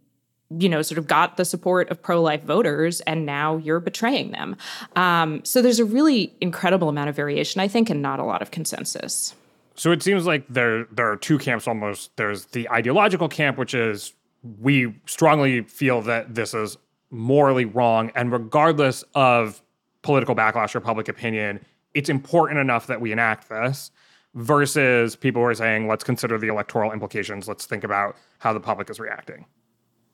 [0.51, 4.31] you know, sort of got the support of pro life voters, and now you're betraying
[4.31, 4.57] them.
[4.95, 8.43] Um, so there's a really incredible amount of variation, I think, and not a lot
[8.43, 9.35] of consensus.
[9.75, 12.17] So it seems like there there are two camps almost.
[12.17, 14.15] There's the ideological camp, which is
[14.61, 16.79] we strongly feel that this is
[17.11, 19.63] morally wrong, and regardless of
[20.03, 23.91] political backlash or public opinion, it's important enough that we enact this.
[24.35, 27.49] Versus people who are saying, let's consider the electoral implications.
[27.49, 29.47] Let's think about how the public is reacting.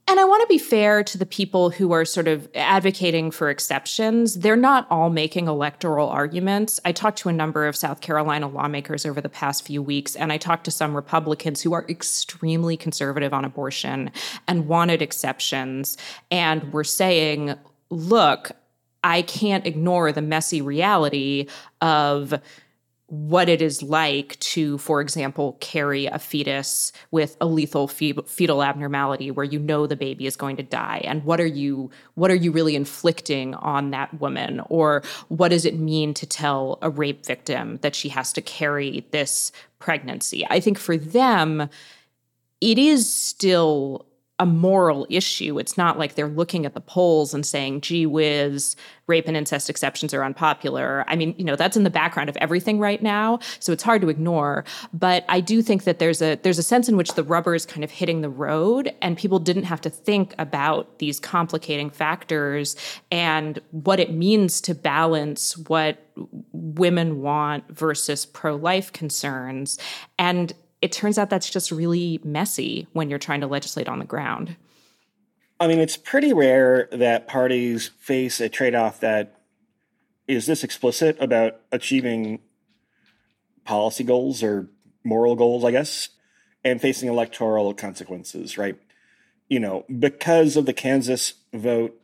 [0.09, 3.49] And I want to be fair to the people who are sort of advocating for
[3.49, 4.41] exceptions.
[4.41, 6.81] They're not all making electoral arguments.
[6.85, 10.33] I talked to a number of South Carolina lawmakers over the past few weeks, and
[10.33, 14.11] I talked to some Republicans who are extremely conservative on abortion
[14.49, 15.97] and wanted exceptions
[16.31, 17.55] and were saying,
[17.89, 18.51] look,
[19.05, 21.47] I can't ignore the messy reality
[21.81, 22.35] of
[23.13, 29.31] what it is like to, for example, carry a fetus with a lethal fetal abnormality
[29.31, 32.35] where you know the baby is going to die, and what are you what are
[32.35, 37.27] you really inflicting on that woman, or what does it mean to tell a rape
[37.27, 40.47] victim that she has to carry this pregnancy?
[40.49, 41.69] I think for them,
[42.63, 44.07] it is still
[44.39, 45.59] a moral issue.
[45.59, 48.75] It's not like they're looking at the polls and saying, gee whiz,
[49.07, 51.05] rape and incest exceptions are unpopular.
[51.07, 53.39] I mean, you know, that's in the background of everything right now.
[53.61, 54.65] So it's hard to ignore.
[54.93, 57.67] But I do think that there's a there's a sense in which the rubber is
[57.67, 62.75] kind of hitting the road and people didn't have to think about these complicating factors
[63.11, 65.99] and what it means to balance what
[66.53, 69.79] women want versus pro-life concerns.
[70.19, 70.53] And
[70.83, 74.57] it turns out that's just really messy when you're trying to legislate on the ground.
[75.61, 79.41] I mean, it's pretty rare that parties face a trade off that
[80.27, 82.41] is this explicit about achieving
[83.65, 84.69] policy goals or
[85.05, 86.09] moral goals, I guess,
[86.65, 88.77] and facing electoral consequences, right?
[89.49, 91.97] You know, because of the Kansas vote,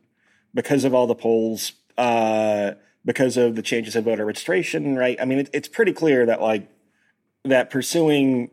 [0.53, 2.71] because of all the polls, uh,
[3.03, 5.19] because of the changes in voter registration, right?
[5.19, 6.69] I mean, it, it's pretty clear that, like,
[7.43, 8.51] that pursuing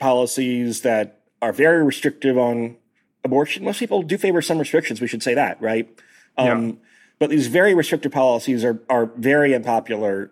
[0.00, 2.76] policies that are very restrictive on
[3.24, 3.64] abortion.
[3.64, 5.00] Most people do favor some restrictions.
[5.00, 5.88] We should say that, right?
[6.36, 6.72] Um, yeah.
[7.18, 10.30] But these very restrictive policies are are very unpopular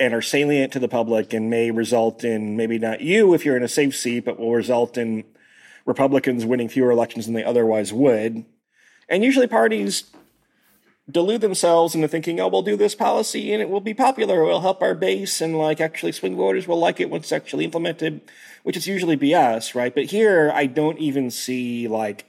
[0.00, 3.56] and are salient to the public and may result in maybe not you if you're
[3.56, 5.24] in a safe seat, but will result in
[5.86, 8.44] Republicans winning fewer elections than they otherwise would.
[9.08, 10.10] And usually parties
[11.10, 14.40] delude themselves into thinking, oh, we'll do this policy and it will be popular.
[14.40, 17.32] It will help our base and like actually swing voters will like it once it's
[17.32, 18.22] actually implemented,
[18.64, 19.94] which is usually BS, right?
[19.94, 22.24] But here I don't even see like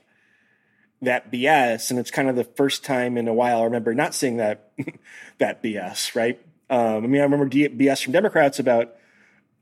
[1.01, 4.13] that BS, and it's kind of the first time in a while I remember not
[4.13, 4.69] seeing that
[5.39, 6.13] that BS.
[6.13, 6.39] Right?
[6.69, 8.95] Um, I mean, I remember BS from Democrats about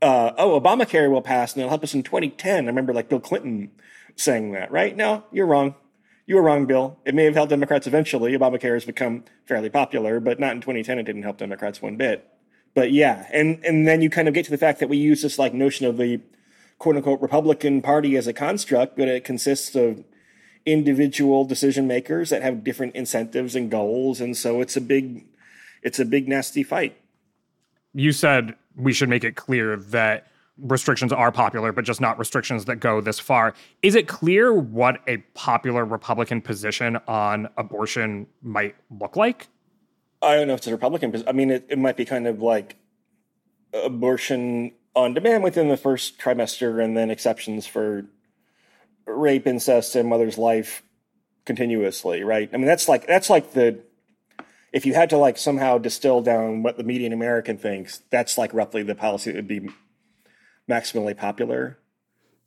[0.02, 2.66] uh, oh, Obamacare will pass and it'll help us in 2010.
[2.66, 3.72] I remember like Bill Clinton
[4.16, 4.72] saying that.
[4.72, 4.98] Right?
[4.98, 5.76] No, you're wrong.
[6.26, 6.98] You were wrong, Bill.
[7.06, 8.32] It may have helped Democrats eventually.
[8.32, 10.98] Obamacare has become fairly popular, but not in 2010.
[10.98, 12.28] It didn't help Democrats one bit.
[12.74, 15.22] But yeah, and and then you kind of get to the fact that we use
[15.22, 16.22] this like notion of the
[16.84, 20.04] quote unquote Republican Party as a construct, but it consists of
[20.66, 25.26] individual decision makers that have different incentives and goals, and so it's a big,
[25.82, 26.98] it's a big nasty fight.
[27.94, 30.28] You said we should make it clear that
[30.58, 33.54] restrictions are popular, but just not restrictions that go this far.
[33.82, 39.48] Is it clear what a popular Republican position on abortion might look like?
[40.22, 41.14] I don't know if it's a Republican.
[41.14, 41.30] Position.
[41.30, 42.76] I mean, it, it might be kind of like
[43.74, 48.06] abortion on demand within the first trimester, and then exceptions for
[49.06, 50.84] rape, incest, and mother's life
[51.46, 52.24] continuously.
[52.24, 52.50] Right?
[52.54, 53.80] I mean, that's like that's like the
[54.74, 58.54] if you had to like somehow distill down what the median American thinks, that's like
[58.54, 59.70] roughly the policy that would be
[60.70, 61.78] maximally popular.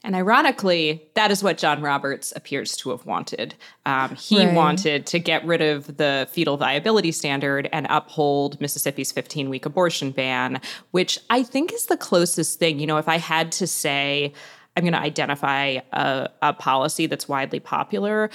[0.04, 3.54] And ironically, that is what John Roberts appears to have wanted.
[3.86, 4.54] Um, he right.
[4.54, 10.12] wanted to get rid of the fetal viability standard and uphold Mississippi's 15 week abortion
[10.12, 10.60] ban,
[10.92, 12.78] which I think is the closest thing.
[12.78, 14.32] You know, if I had to say,
[14.76, 18.30] I'm going to identify a, a policy that's widely popular,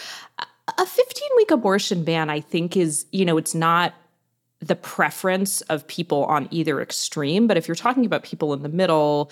[0.78, 3.94] a 15 week abortion ban, I think, is, you know, it's not
[4.60, 7.48] the preference of people on either extreme.
[7.48, 9.32] But if you're talking about people in the middle,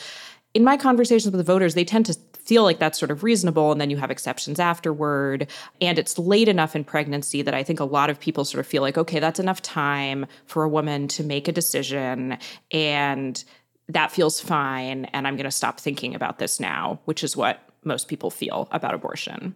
[0.53, 3.71] in my conversations with voters, they tend to feel like that's sort of reasonable.
[3.71, 5.47] And then you have exceptions afterward.
[5.79, 8.67] And it's late enough in pregnancy that I think a lot of people sort of
[8.67, 12.37] feel like, okay, that's enough time for a woman to make a decision.
[12.71, 13.43] And
[13.87, 15.05] that feels fine.
[15.05, 18.67] And I'm going to stop thinking about this now, which is what most people feel
[18.71, 19.55] about abortion.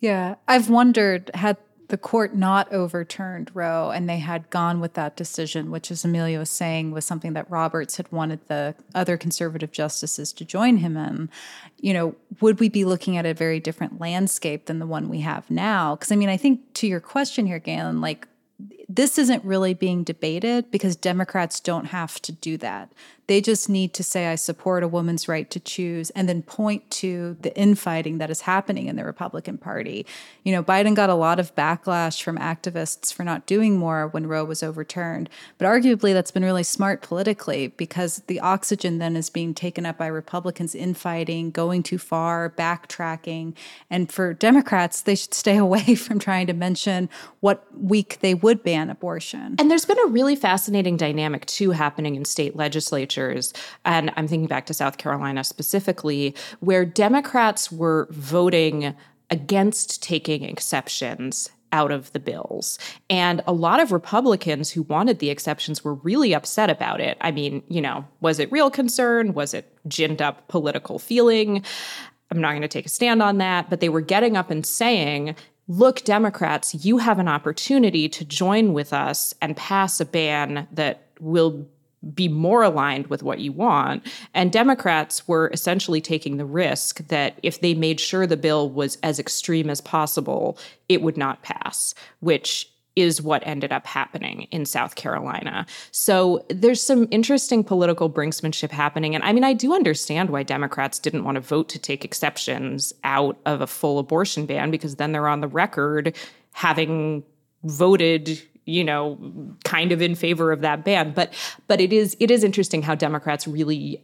[0.00, 0.34] Yeah.
[0.48, 1.56] I've wondered had
[1.94, 6.40] the court not overturned Roe and they had gone with that decision, which, as Amelia
[6.40, 10.96] was saying, was something that Roberts had wanted the other conservative justices to join him
[10.96, 11.30] in,
[11.78, 15.20] you know, would we be looking at a very different landscape than the one we
[15.20, 15.94] have now?
[15.94, 18.26] Because, I mean, I think to your question here, Galen, like,
[18.88, 22.90] this isn't really being debated because Democrats don't have to do that.
[23.26, 26.90] They just need to say, I support a woman's right to choose, and then point
[26.90, 30.04] to the infighting that is happening in the Republican Party.
[30.42, 34.26] You know, Biden got a lot of backlash from activists for not doing more when
[34.26, 35.30] Roe was overturned.
[35.56, 39.96] But arguably, that's been really smart politically because the oxygen then is being taken up
[39.96, 43.54] by Republicans infighting, going too far, backtracking.
[43.88, 47.08] And for Democrats, they should stay away from trying to mention
[47.40, 49.56] what week they would ban abortion.
[49.58, 53.52] And there's been a really fascinating dynamic, too, happening in state legislatures legislatures,
[53.84, 58.94] and I'm thinking back to South Carolina specifically, where Democrats were voting
[59.30, 62.78] against taking exceptions out of the bills.
[63.10, 67.16] And a lot of Republicans who wanted the exceptions were really upset about it.
[67.20, 69.34] I mean, you know, was it real concern?
[69.34, 71.64] Was it ginned up political feeling?
[72.30, 74.64] I'm not going to take a stand on that, but they were getting up and
[74.64, 75.34] saying,
[75.66, 81.08] look, Democrats, you have an opportunity to join with us and pass a ban that
[81.18, 81.66] will
[82.12, 84.06] be more aligned with what you want.
[84.34, 88.98] And Democrats were essentially taking the risk that if they made sure the bill was
[89.02, 94.64] as extreme as possible, it would not pass, which is what ended up happening in
[94.64, 95.66] South Carolina.
[95.90, 99.14] So there's some interesting political brinksmanship happening.
[99.14, 102.92] And I mean, I do understand why Democrats didn't want to vote to take exceptions
[103.02, 106.14] out of a full abortion ban because then they're on the record
[106.52, 107.24] having
[107.64, 109.18] voted you know,
[109.64, 111.12] kind of in favor of that ban.
[111.12, 111.32] But
[111.66, 114.02] but it is it is interesting how Democrats really,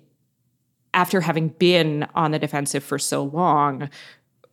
[0.95, 3.89] after having been on the defensive for so long,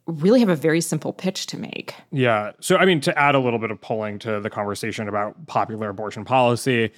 [0.05, 1.93] really have a very simple pitch to make.
[2.11, 2.51] Yeah.
[2.59, 5.89] So I mean, to add a little bit of polling to the conversation about popular
[5.89, 6.91] abortion policy,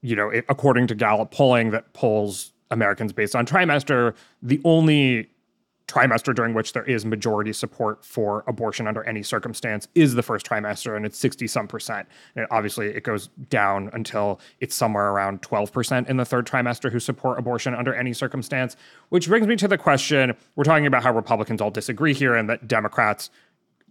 [0.00, 5.28] you know, it, according to Gallup polling that polls Americans based on trimester, the only
[5.86, 10.46] trimester during which there is majority support for abortion under any circumstance is the first
[10.46, 12.08] trimester and it's 60 some percent.
[12.36, 17.00] And obviously it goes down until it's somewhere around 12% in the third trimester who
[17.00, 18.76] support abortion under any circumstance
[19.10, 22.48] which brings me to the question we're talking about how republicans all disagree here and
[22.48, 23.30] that democrats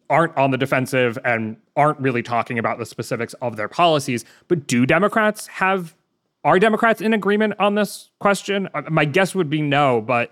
[0.09, 4.25] aren't on the defensive and aren't really talking about the specifics of their policies.
[4.47, 5.95] But do democrats have
[6.43, 8.67] are democrats in agreement on this question?
[8.73, 10.29] Uh, my guess would be no but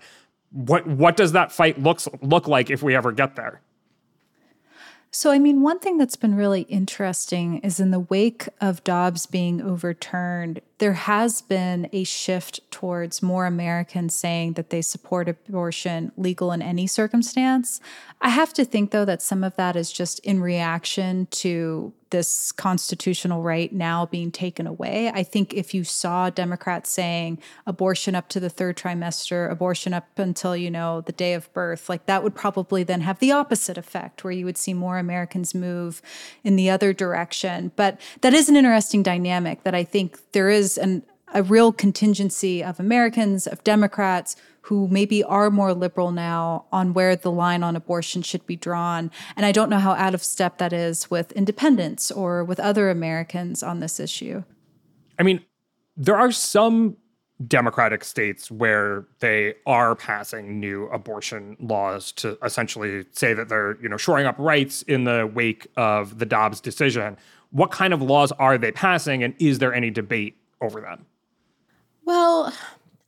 [0.52, 3.60] what what does that fight looks look like if we ever get there?
[5.14, 9.26] So, I mean, one thing that's been really interesting is in the wake of Dobbs
[9.26, 16.12] being overturned, there has been a shift towards more Americans saying that they support abortion
[16.16, 17.78] legal in any circumstance.
[18.22, 22.52] I have to think, though, that some of that is just in reaction to this
[22.52, 25.10] constitutional right now being taken away.
[25.12, 30.06] I think if you saw Democrats saying abortion up to the third trimester, abortion up
[30.18, 33.76] until, you know, the day of birth, like that would probably then have the opposite
[33.76, 36.00] effect where you would see more Americans move
[36.44, 37.72] in the other direction.
[37.74, 41.02] But that is an interesting dynamic that I think there is an
[41.34, 47.16] a real contingency of Americans, of Democrats who maybe are more liberal now on where
[47.16, 49.10] the line on abortion should be drawn.
[49.36, 52.88] And I don't know how out of step that is with independents or with other
[52.88, 54.44] Americans on this issue.
[55.18, 55.44] I mean,
[55.96, 56.96] there are some
[57.48, 63.88] democratic states where they are passing new abortion laws to essentially say that they're, you
[63.88, 67.16] know, shoring up rights in the wake of the Dobbs decision.
[67.50, 71.04] What kind of laws are they passing and is there any debate over them?
[72.04, 72.52] Well,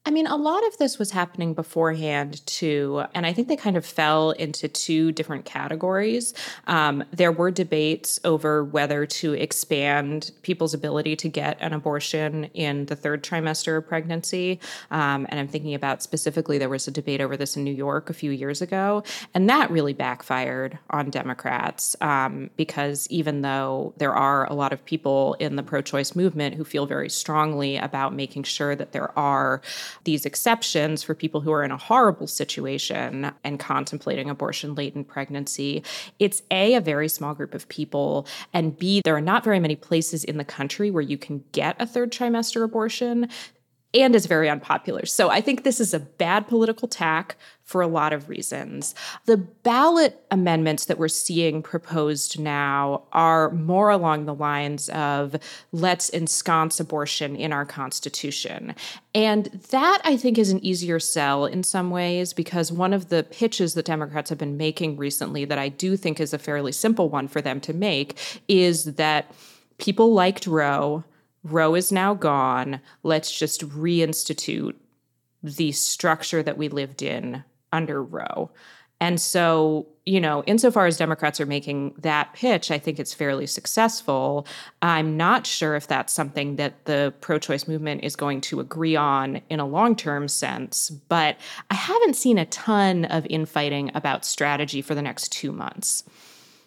[0.07, 3.75] I mean, a lot of this was happening beforehand too, and I think they kind
[3.75, 6.35] of fell into two different categories.
[6.67, 12.85] Um, there were debates over whether to expand people's ability to get an abortion in
[12.85, 17.23] the third trimester of pregnancy, um, and I'm thinking about specifically there was a debate
[17.23, 21.97] over this in New York a few years ago, and that really backfired on Democrats
[22.03, 26.65] um, because even though there are a lot of people in the pro-choice movement who
[26.65, 29.63] feel very strongly about making sure that there are
[30.05, 35.05] these exceptions for people who are in a horrible situation and contemplating abortion late in
[35.05, 35.83] pregnancy,
[36.19, 39.77] it's A, a very small group of people, and B, there are not very many
[39.77, 43.29] places in the country where you can get a third trimester abortion
[43.95, 45.07] and is very unpopular.
[45.07, 48.95] So I think this is a bad political tack for a lot of reasons.
[49.25, 55.35] The ballot amendments that we're seeing proposed now are more along the lines of
[55.73, 58.75] let's ensconce abortion in our Constitution.
[59.15, 63.23] And that I think is an easier sell in some ways because one of the
[63.25, 67.09] pitches that Democrats have been making recently that I do think is a fairly simple
[67.09, 69.33] one for them to make is that
[69.79, 71.05] people liked Roe
[71.45, 72.81] Roe is now gone.
[73.03, 74.75] Let's just reinstitute
[75.43, 77.45] the structure that we lived in
[77.75, 78.51] under Roe.
[79.01, 83.47] And so, you know, insofar as Democrats are making that pitch, I think it's fairly
[83.47, 84.47] successful.
[84.81, 88.97] I'm not sure if that's something that the pro choice movement is going to agree
[88.97, 91.37] on in a long term sense, but
[91.70, 96.05] I haven't seen a ton of infighting about strategy for the next two months.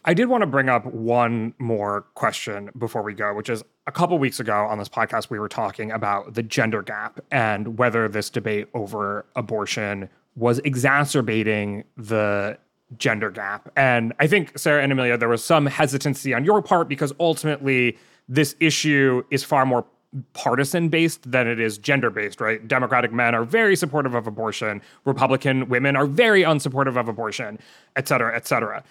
[0.05, 3.91] I did want to bring up one more question before we go, which is a
[3.91, 8.08] couple weeks ago on this podcast, we were talking about the gender gap and whether
[8.08, 12.58] this debate over abortion was exacerbating the
[12.98, 13.70] gender gap.
[13.76, 17.98] And I think, Sarah and Amelia, there was some hesitancy on your part because ultimately
[18.30, 19.86] this issue is far more
[20.32, 22.66] partisan based than it is gender based, right?
[22.66, 27.60] Democratic men are very supportive of abortion, Republican women are very unsupportive of abortion,
[27.98, 28.84] et cetera, et cetera.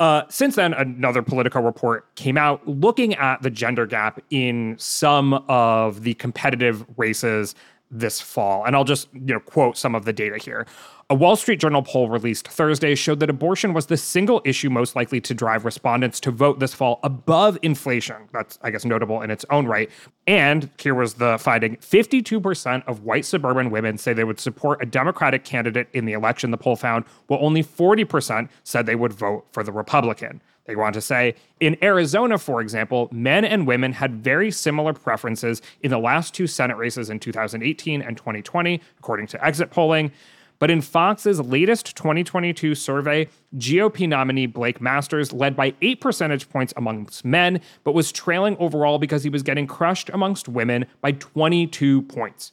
[0.00, 5.34] Uh, since then, another Politico report came out looking at the gender gap in some
[5.48, 7.54] of the competitive races
[7.92, 8.64] this fall.
[8.64, 10.66] And I'll just, you know, quote some of the data here.
[11.10, 14.96] A Wall Street Journal poll released Thursday showed that abortion was the single issue most
[14.96, 18.16] likely to drive respondents to vote this fall above inflation.
[18.32, 19.90] That's, I guess, notable in its own right.
[20.26, 24.86] And here was the finding 52% of white suburban women say they would support a
[24.86, 29.44] Democratic candidate in the election, the poll found, while only 40% said they would vote
[29.52, 30.40] for the Republican.
[30.64, 35.60] They want to say in Arizona, for example, men and women had very similar preferences
[35.82, 40.10] in the last two Senate races in 2018 and 2020, according to exit polling.
[40.58, 46.72] But in Fox's latest 2022 survey, GOP nominee Blake Masters led by eight percentage points
[46.76, 52.02] amongst men, but was trailing overall because he was getting crushed amongst women by 22
[52.02, 52.52] points.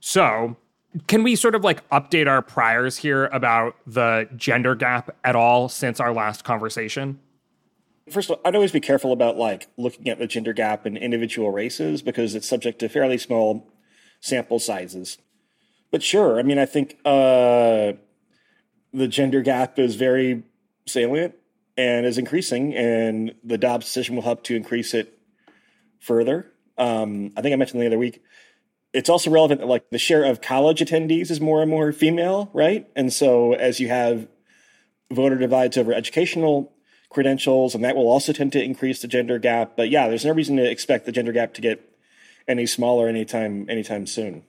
[0.00, 0.56] So,
[1.06, 5.68] can we sort of like update our priors here about the gender gap at all
[5.68, 7.18] since our last conversation?
[8.10, 10.96] First of all, I'd always be careful about like looking at the gender gap in
[10.96, 13.70] individual races because it's subject to fairly small
[14.20, 15.18] sample sizes
[15.92, 17.92] but sure, I mean, I think uh,
[18.92, 20.42] the gender gap is very
[20.86, 21.34] salient
[21.76, 25.18] and is increasing, and the Dobbs decision will help to increase it
[26.00, 26.50] further.
[26.78, 28.22] Um, I think I mentioned the other week.
[28.94, 32.50] It's also relevant that like the share of college attendees is more and more female,
[32.52, 32.88] right?
[32.96, 34.28] And so as you have
[35.10, 36.72] voter divides over educational
[37.10, 39.76] credentials, and that will also tend to increase the gender gap.
[39.76, 41.80] But yeah, there's no reason to expect the gender gap to get
[42.48, 44.44] any smaller anytime anytime soon.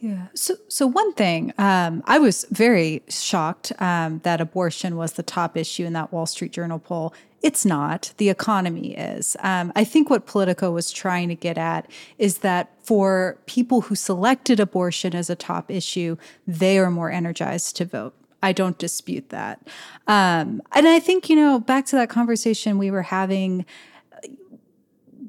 [0.00, 0.28] Yeah.
[0.34, 5.56] So, so one thing, um, I was very shocked um, that abortion was the top
[5.56, 7.12] issue in that Wall Street Journal poll.
[7.42, 8.12] It's not.
[8.16, 9.36] The economy is.
[9.40, 13.94] Um, I think what Politico was trying to get at is that for people who
[13.94, 18.14] selected abortion as a top issue, they are more energized to vote.
[18.42, 19.60] I don't dispute that.
[20.06, 23.66] Um, and I think, you know, back to that conversation we were having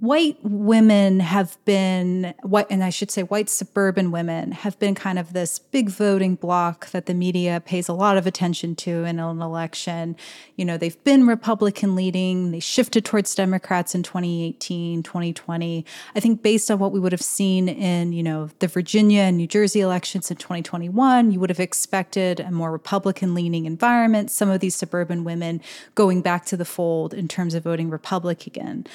[0.01, 5.19] white women have been white and I should say white suburban women have been kind
[5.19, 9.19] of this big voting block that the media pays a lot of attention to in
[9.19, 10.15] an election.
[10.55, 15.85] You know, they've been Republican leading, they shifted towards Democrats in 2018, 2020.
[16.15, 19.37] I think based on what we would have seen in, you know, the Virginia and
[19.37, 24.49] New Jersey elections in 2021, you would have expected a more Republican leaning environment, some
[24.49, 25.61] of these suburban women
[25.93, 28.87] going back to the fold in terms of voting Republican.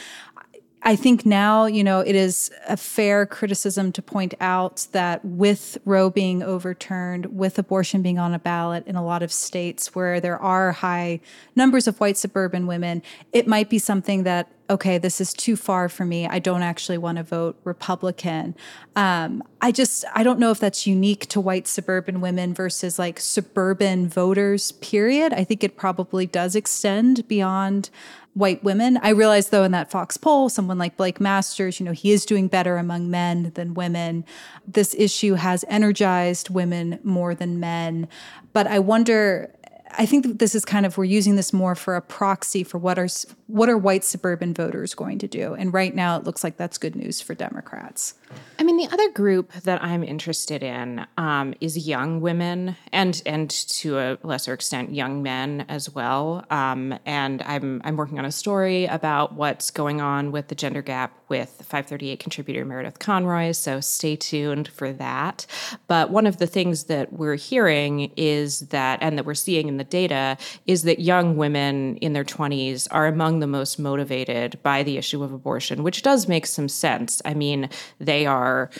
[0.86, 5.78] I think now, you know, it is a fair criticism to point out that with
[5.84, 10.20] Roe being overturned, with abortion being on a ballot in a lot of states where
[10.20, 11.18] there are high
[11.56, 15.88] numbers of white suburban women, it might be something that, okay, this is too far
[15.88, 16.28] for me.
[16.28, 18.54] I don't actually want to vote Republican.
[18.94, 23.18] Um, I just, I don't know if that's unique to white suburban women versus like
[23.18, 25.32] suburban voters, period.
[25.32, 27.90] I think it probably does extend beyond
[28.36, 28.98] white women.
[29.02, 32.26] I realized though in that Fox poll, someone like Blake Masters, you know, he is
[32.26, 34.26] doing better among men than women.
[34.68, 38.08] This issue has energized women more than men.
[38.52, 39.54] But I wonder
[39.98, 42.78] I think that this is kind of we're using this more for a proxy for
[42.78, 43.08] what are
[43.46, 46.78] what are white suburban voters going to do, and right now it looks like that's
[46.78, 48.14] good news for Democrats.
[48.58, 53.48] I mean, the other group that I'm interested in um, is young women, and and
[53.50, 56.44] to a lesser extent, young men as well.
[56.50, 60.82] Um, and I'm I'm working on a story about what's going on with the gender
[60.82, 63.52] gap with 538 contributor Meredith Conroy.
[63.52, 65.46] So stay tuned for that.
[65.86, 69.76] But one of the things that we're hearing is that, and that we're seeing in
[69.76, 74.82] the data, is that young women in their 20s are among the most motivated by
[74.82, 77.20] the issue of abortion, which does make some sense.
[77.24, 77.68] I mean,
[77.98, 78.70] they are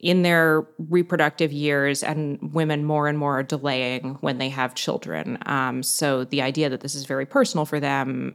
[0.00, 5.38] in their reproductive years, and women more and more are delaying when they have children.
[5.46, 8.34] Um, so the idea that this is very personal for them,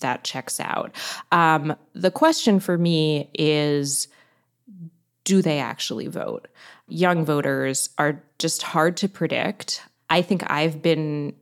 [0.00, 0.94] that checks out.
[1.30, 4.08] Um, the question for me is
[5.24, 6.48] do they actually vote?
[6.88, 9.82] Young voters are just hard to predict.
[10.10, 11.34] I think I've been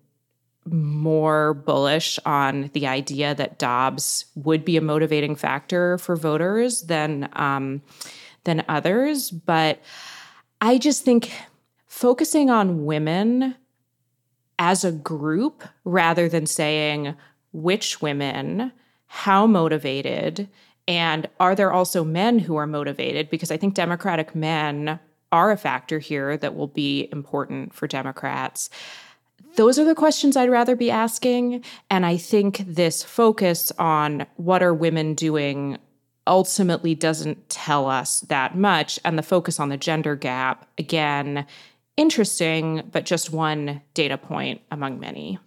[0.64, 7.28] more bullish on the idea that Dobbs would be a motivating factor for voters than
[7.32, 7.82] um,
[8.44, 9.80] than others, but
[10.60, 11.32] I just think
[11.86, 13.56] focusing on women
[14.58, 17.14] as a group rather than saying
[17.52, 18.72] which women,
[19.06, 20.48] how motivated,
[20.88, 23.30] and are there also men who are motivated?
[23.30, 24.98] Because I think Democratic men
[25.30, 28.68] are a factor here that will be important for Democrats.
[29.56, 31.64] Those are the questions I'd rather be asking.
[31.90, 35.78] And I think this focus on what are women doing
[36.26, 38.98] ultimately doesn't tell us that much.
[39.04, 41.46] And the focus on the gender gap, again,
[41.96, 45.38] interesting, but just one data point among many.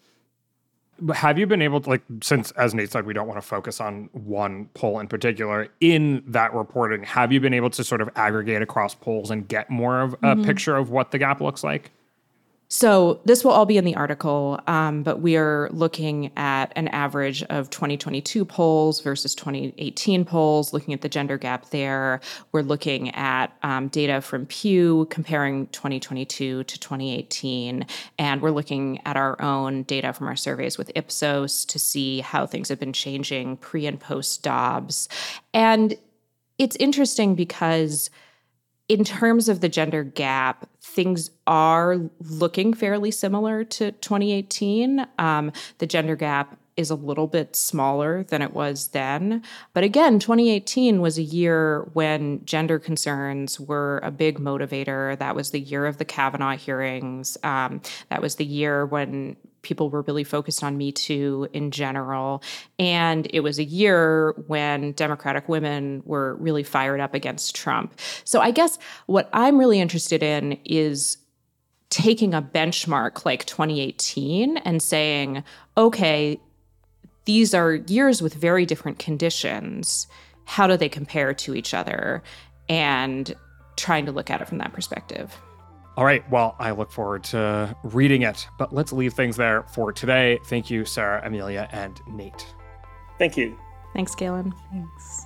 [1.13, 3.81] Have you been able to, like, since, as Nate said, we don't want to focus
[3.81, 8.09] on one poll in particular, in that reporting, have you been able to sort of
[8.15, 10.45] aggregate across polls and get more of a mm-hmm.
[10.45, 11.91] picture of what the gap looks like?
[12.67, 16.87] So this will all be in the article, um, but we are looking at an
[16.87, 22.21] average of 2022 polls versus 2018 polls, looking at the gender gap there.
[22.51, 27.85] We're looking at um, data from Pew comparing 2022 to 2018,
[28.17, 32.47] and we're looking at our own data from our surveys with Ipsos to see how
[32.47, 35.07] things have been changing pre and post Dobbs.
[35.53, 35.95] And
[36.57, 38.09] it's interesting because
[38.87, 45.07] in terms of the gender gap, things are looking fairly similar to 2018.
[45.17, 49.41] Um, the gender gap is a little bit smaller than it was then.
[49.73, 55.17] But again, 2018 was a year when gender concerns were a big motivator.
[55.17, 57.37] That was the year of the Kavanaugh hearings.
[57.43, 62.43] Um, that was the year when people were really focused on Me Too in general.
[62.77, 67.99] And it was a year when Democratic women were really fired up against Trump.
[68.25, 71.17] So I guess what I'm really interested in is
[71.89, 75.43] taking a benchmark like 2018 and saying,
[75.77, 76.39] okay,
[77.25, 80.07] these are years with very different conditions.
[80.45, 82.23] How do they compare to each other?
[82.69, 83.35] And
[83.75, 85.35] trying to look at it from that perspective.
[85.97, 86.29] All right.
[86.29, 90.39] Well, I look forward to reading it, but let's leave things there for today.
[90.45, 92.45] Thank you, Sarah, Amelia, and Nate.
[93.17, 93.57] Thank you.
[93.93, 94.53] Thanks, Galen.
[94.71, 95.24] Thanks.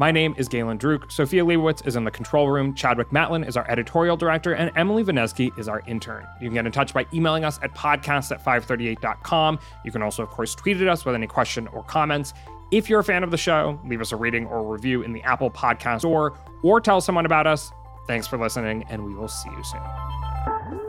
[0.00, 1.10] My name is Galen Druk.
[1.10, 2.72] Sophia Leibowitz is in the control room.
[2.72, 6.24] Chadwick Matlin is our editorial director, and Emily Vanesky is our intern.
[6.40, 9.58] You can get in touch by emailing us at podcast at 538.com.
[9.84, 12.32] You can also, of course, tweet at us with any question or comments.
[12.70, 15.22] If you're a fan of the show, leave us a rating or review in the
[15.22, 17.72] Apple Podcast Store or tell someone about us.
[18.06, 20.87] Thanks for listening, and we will see you soon.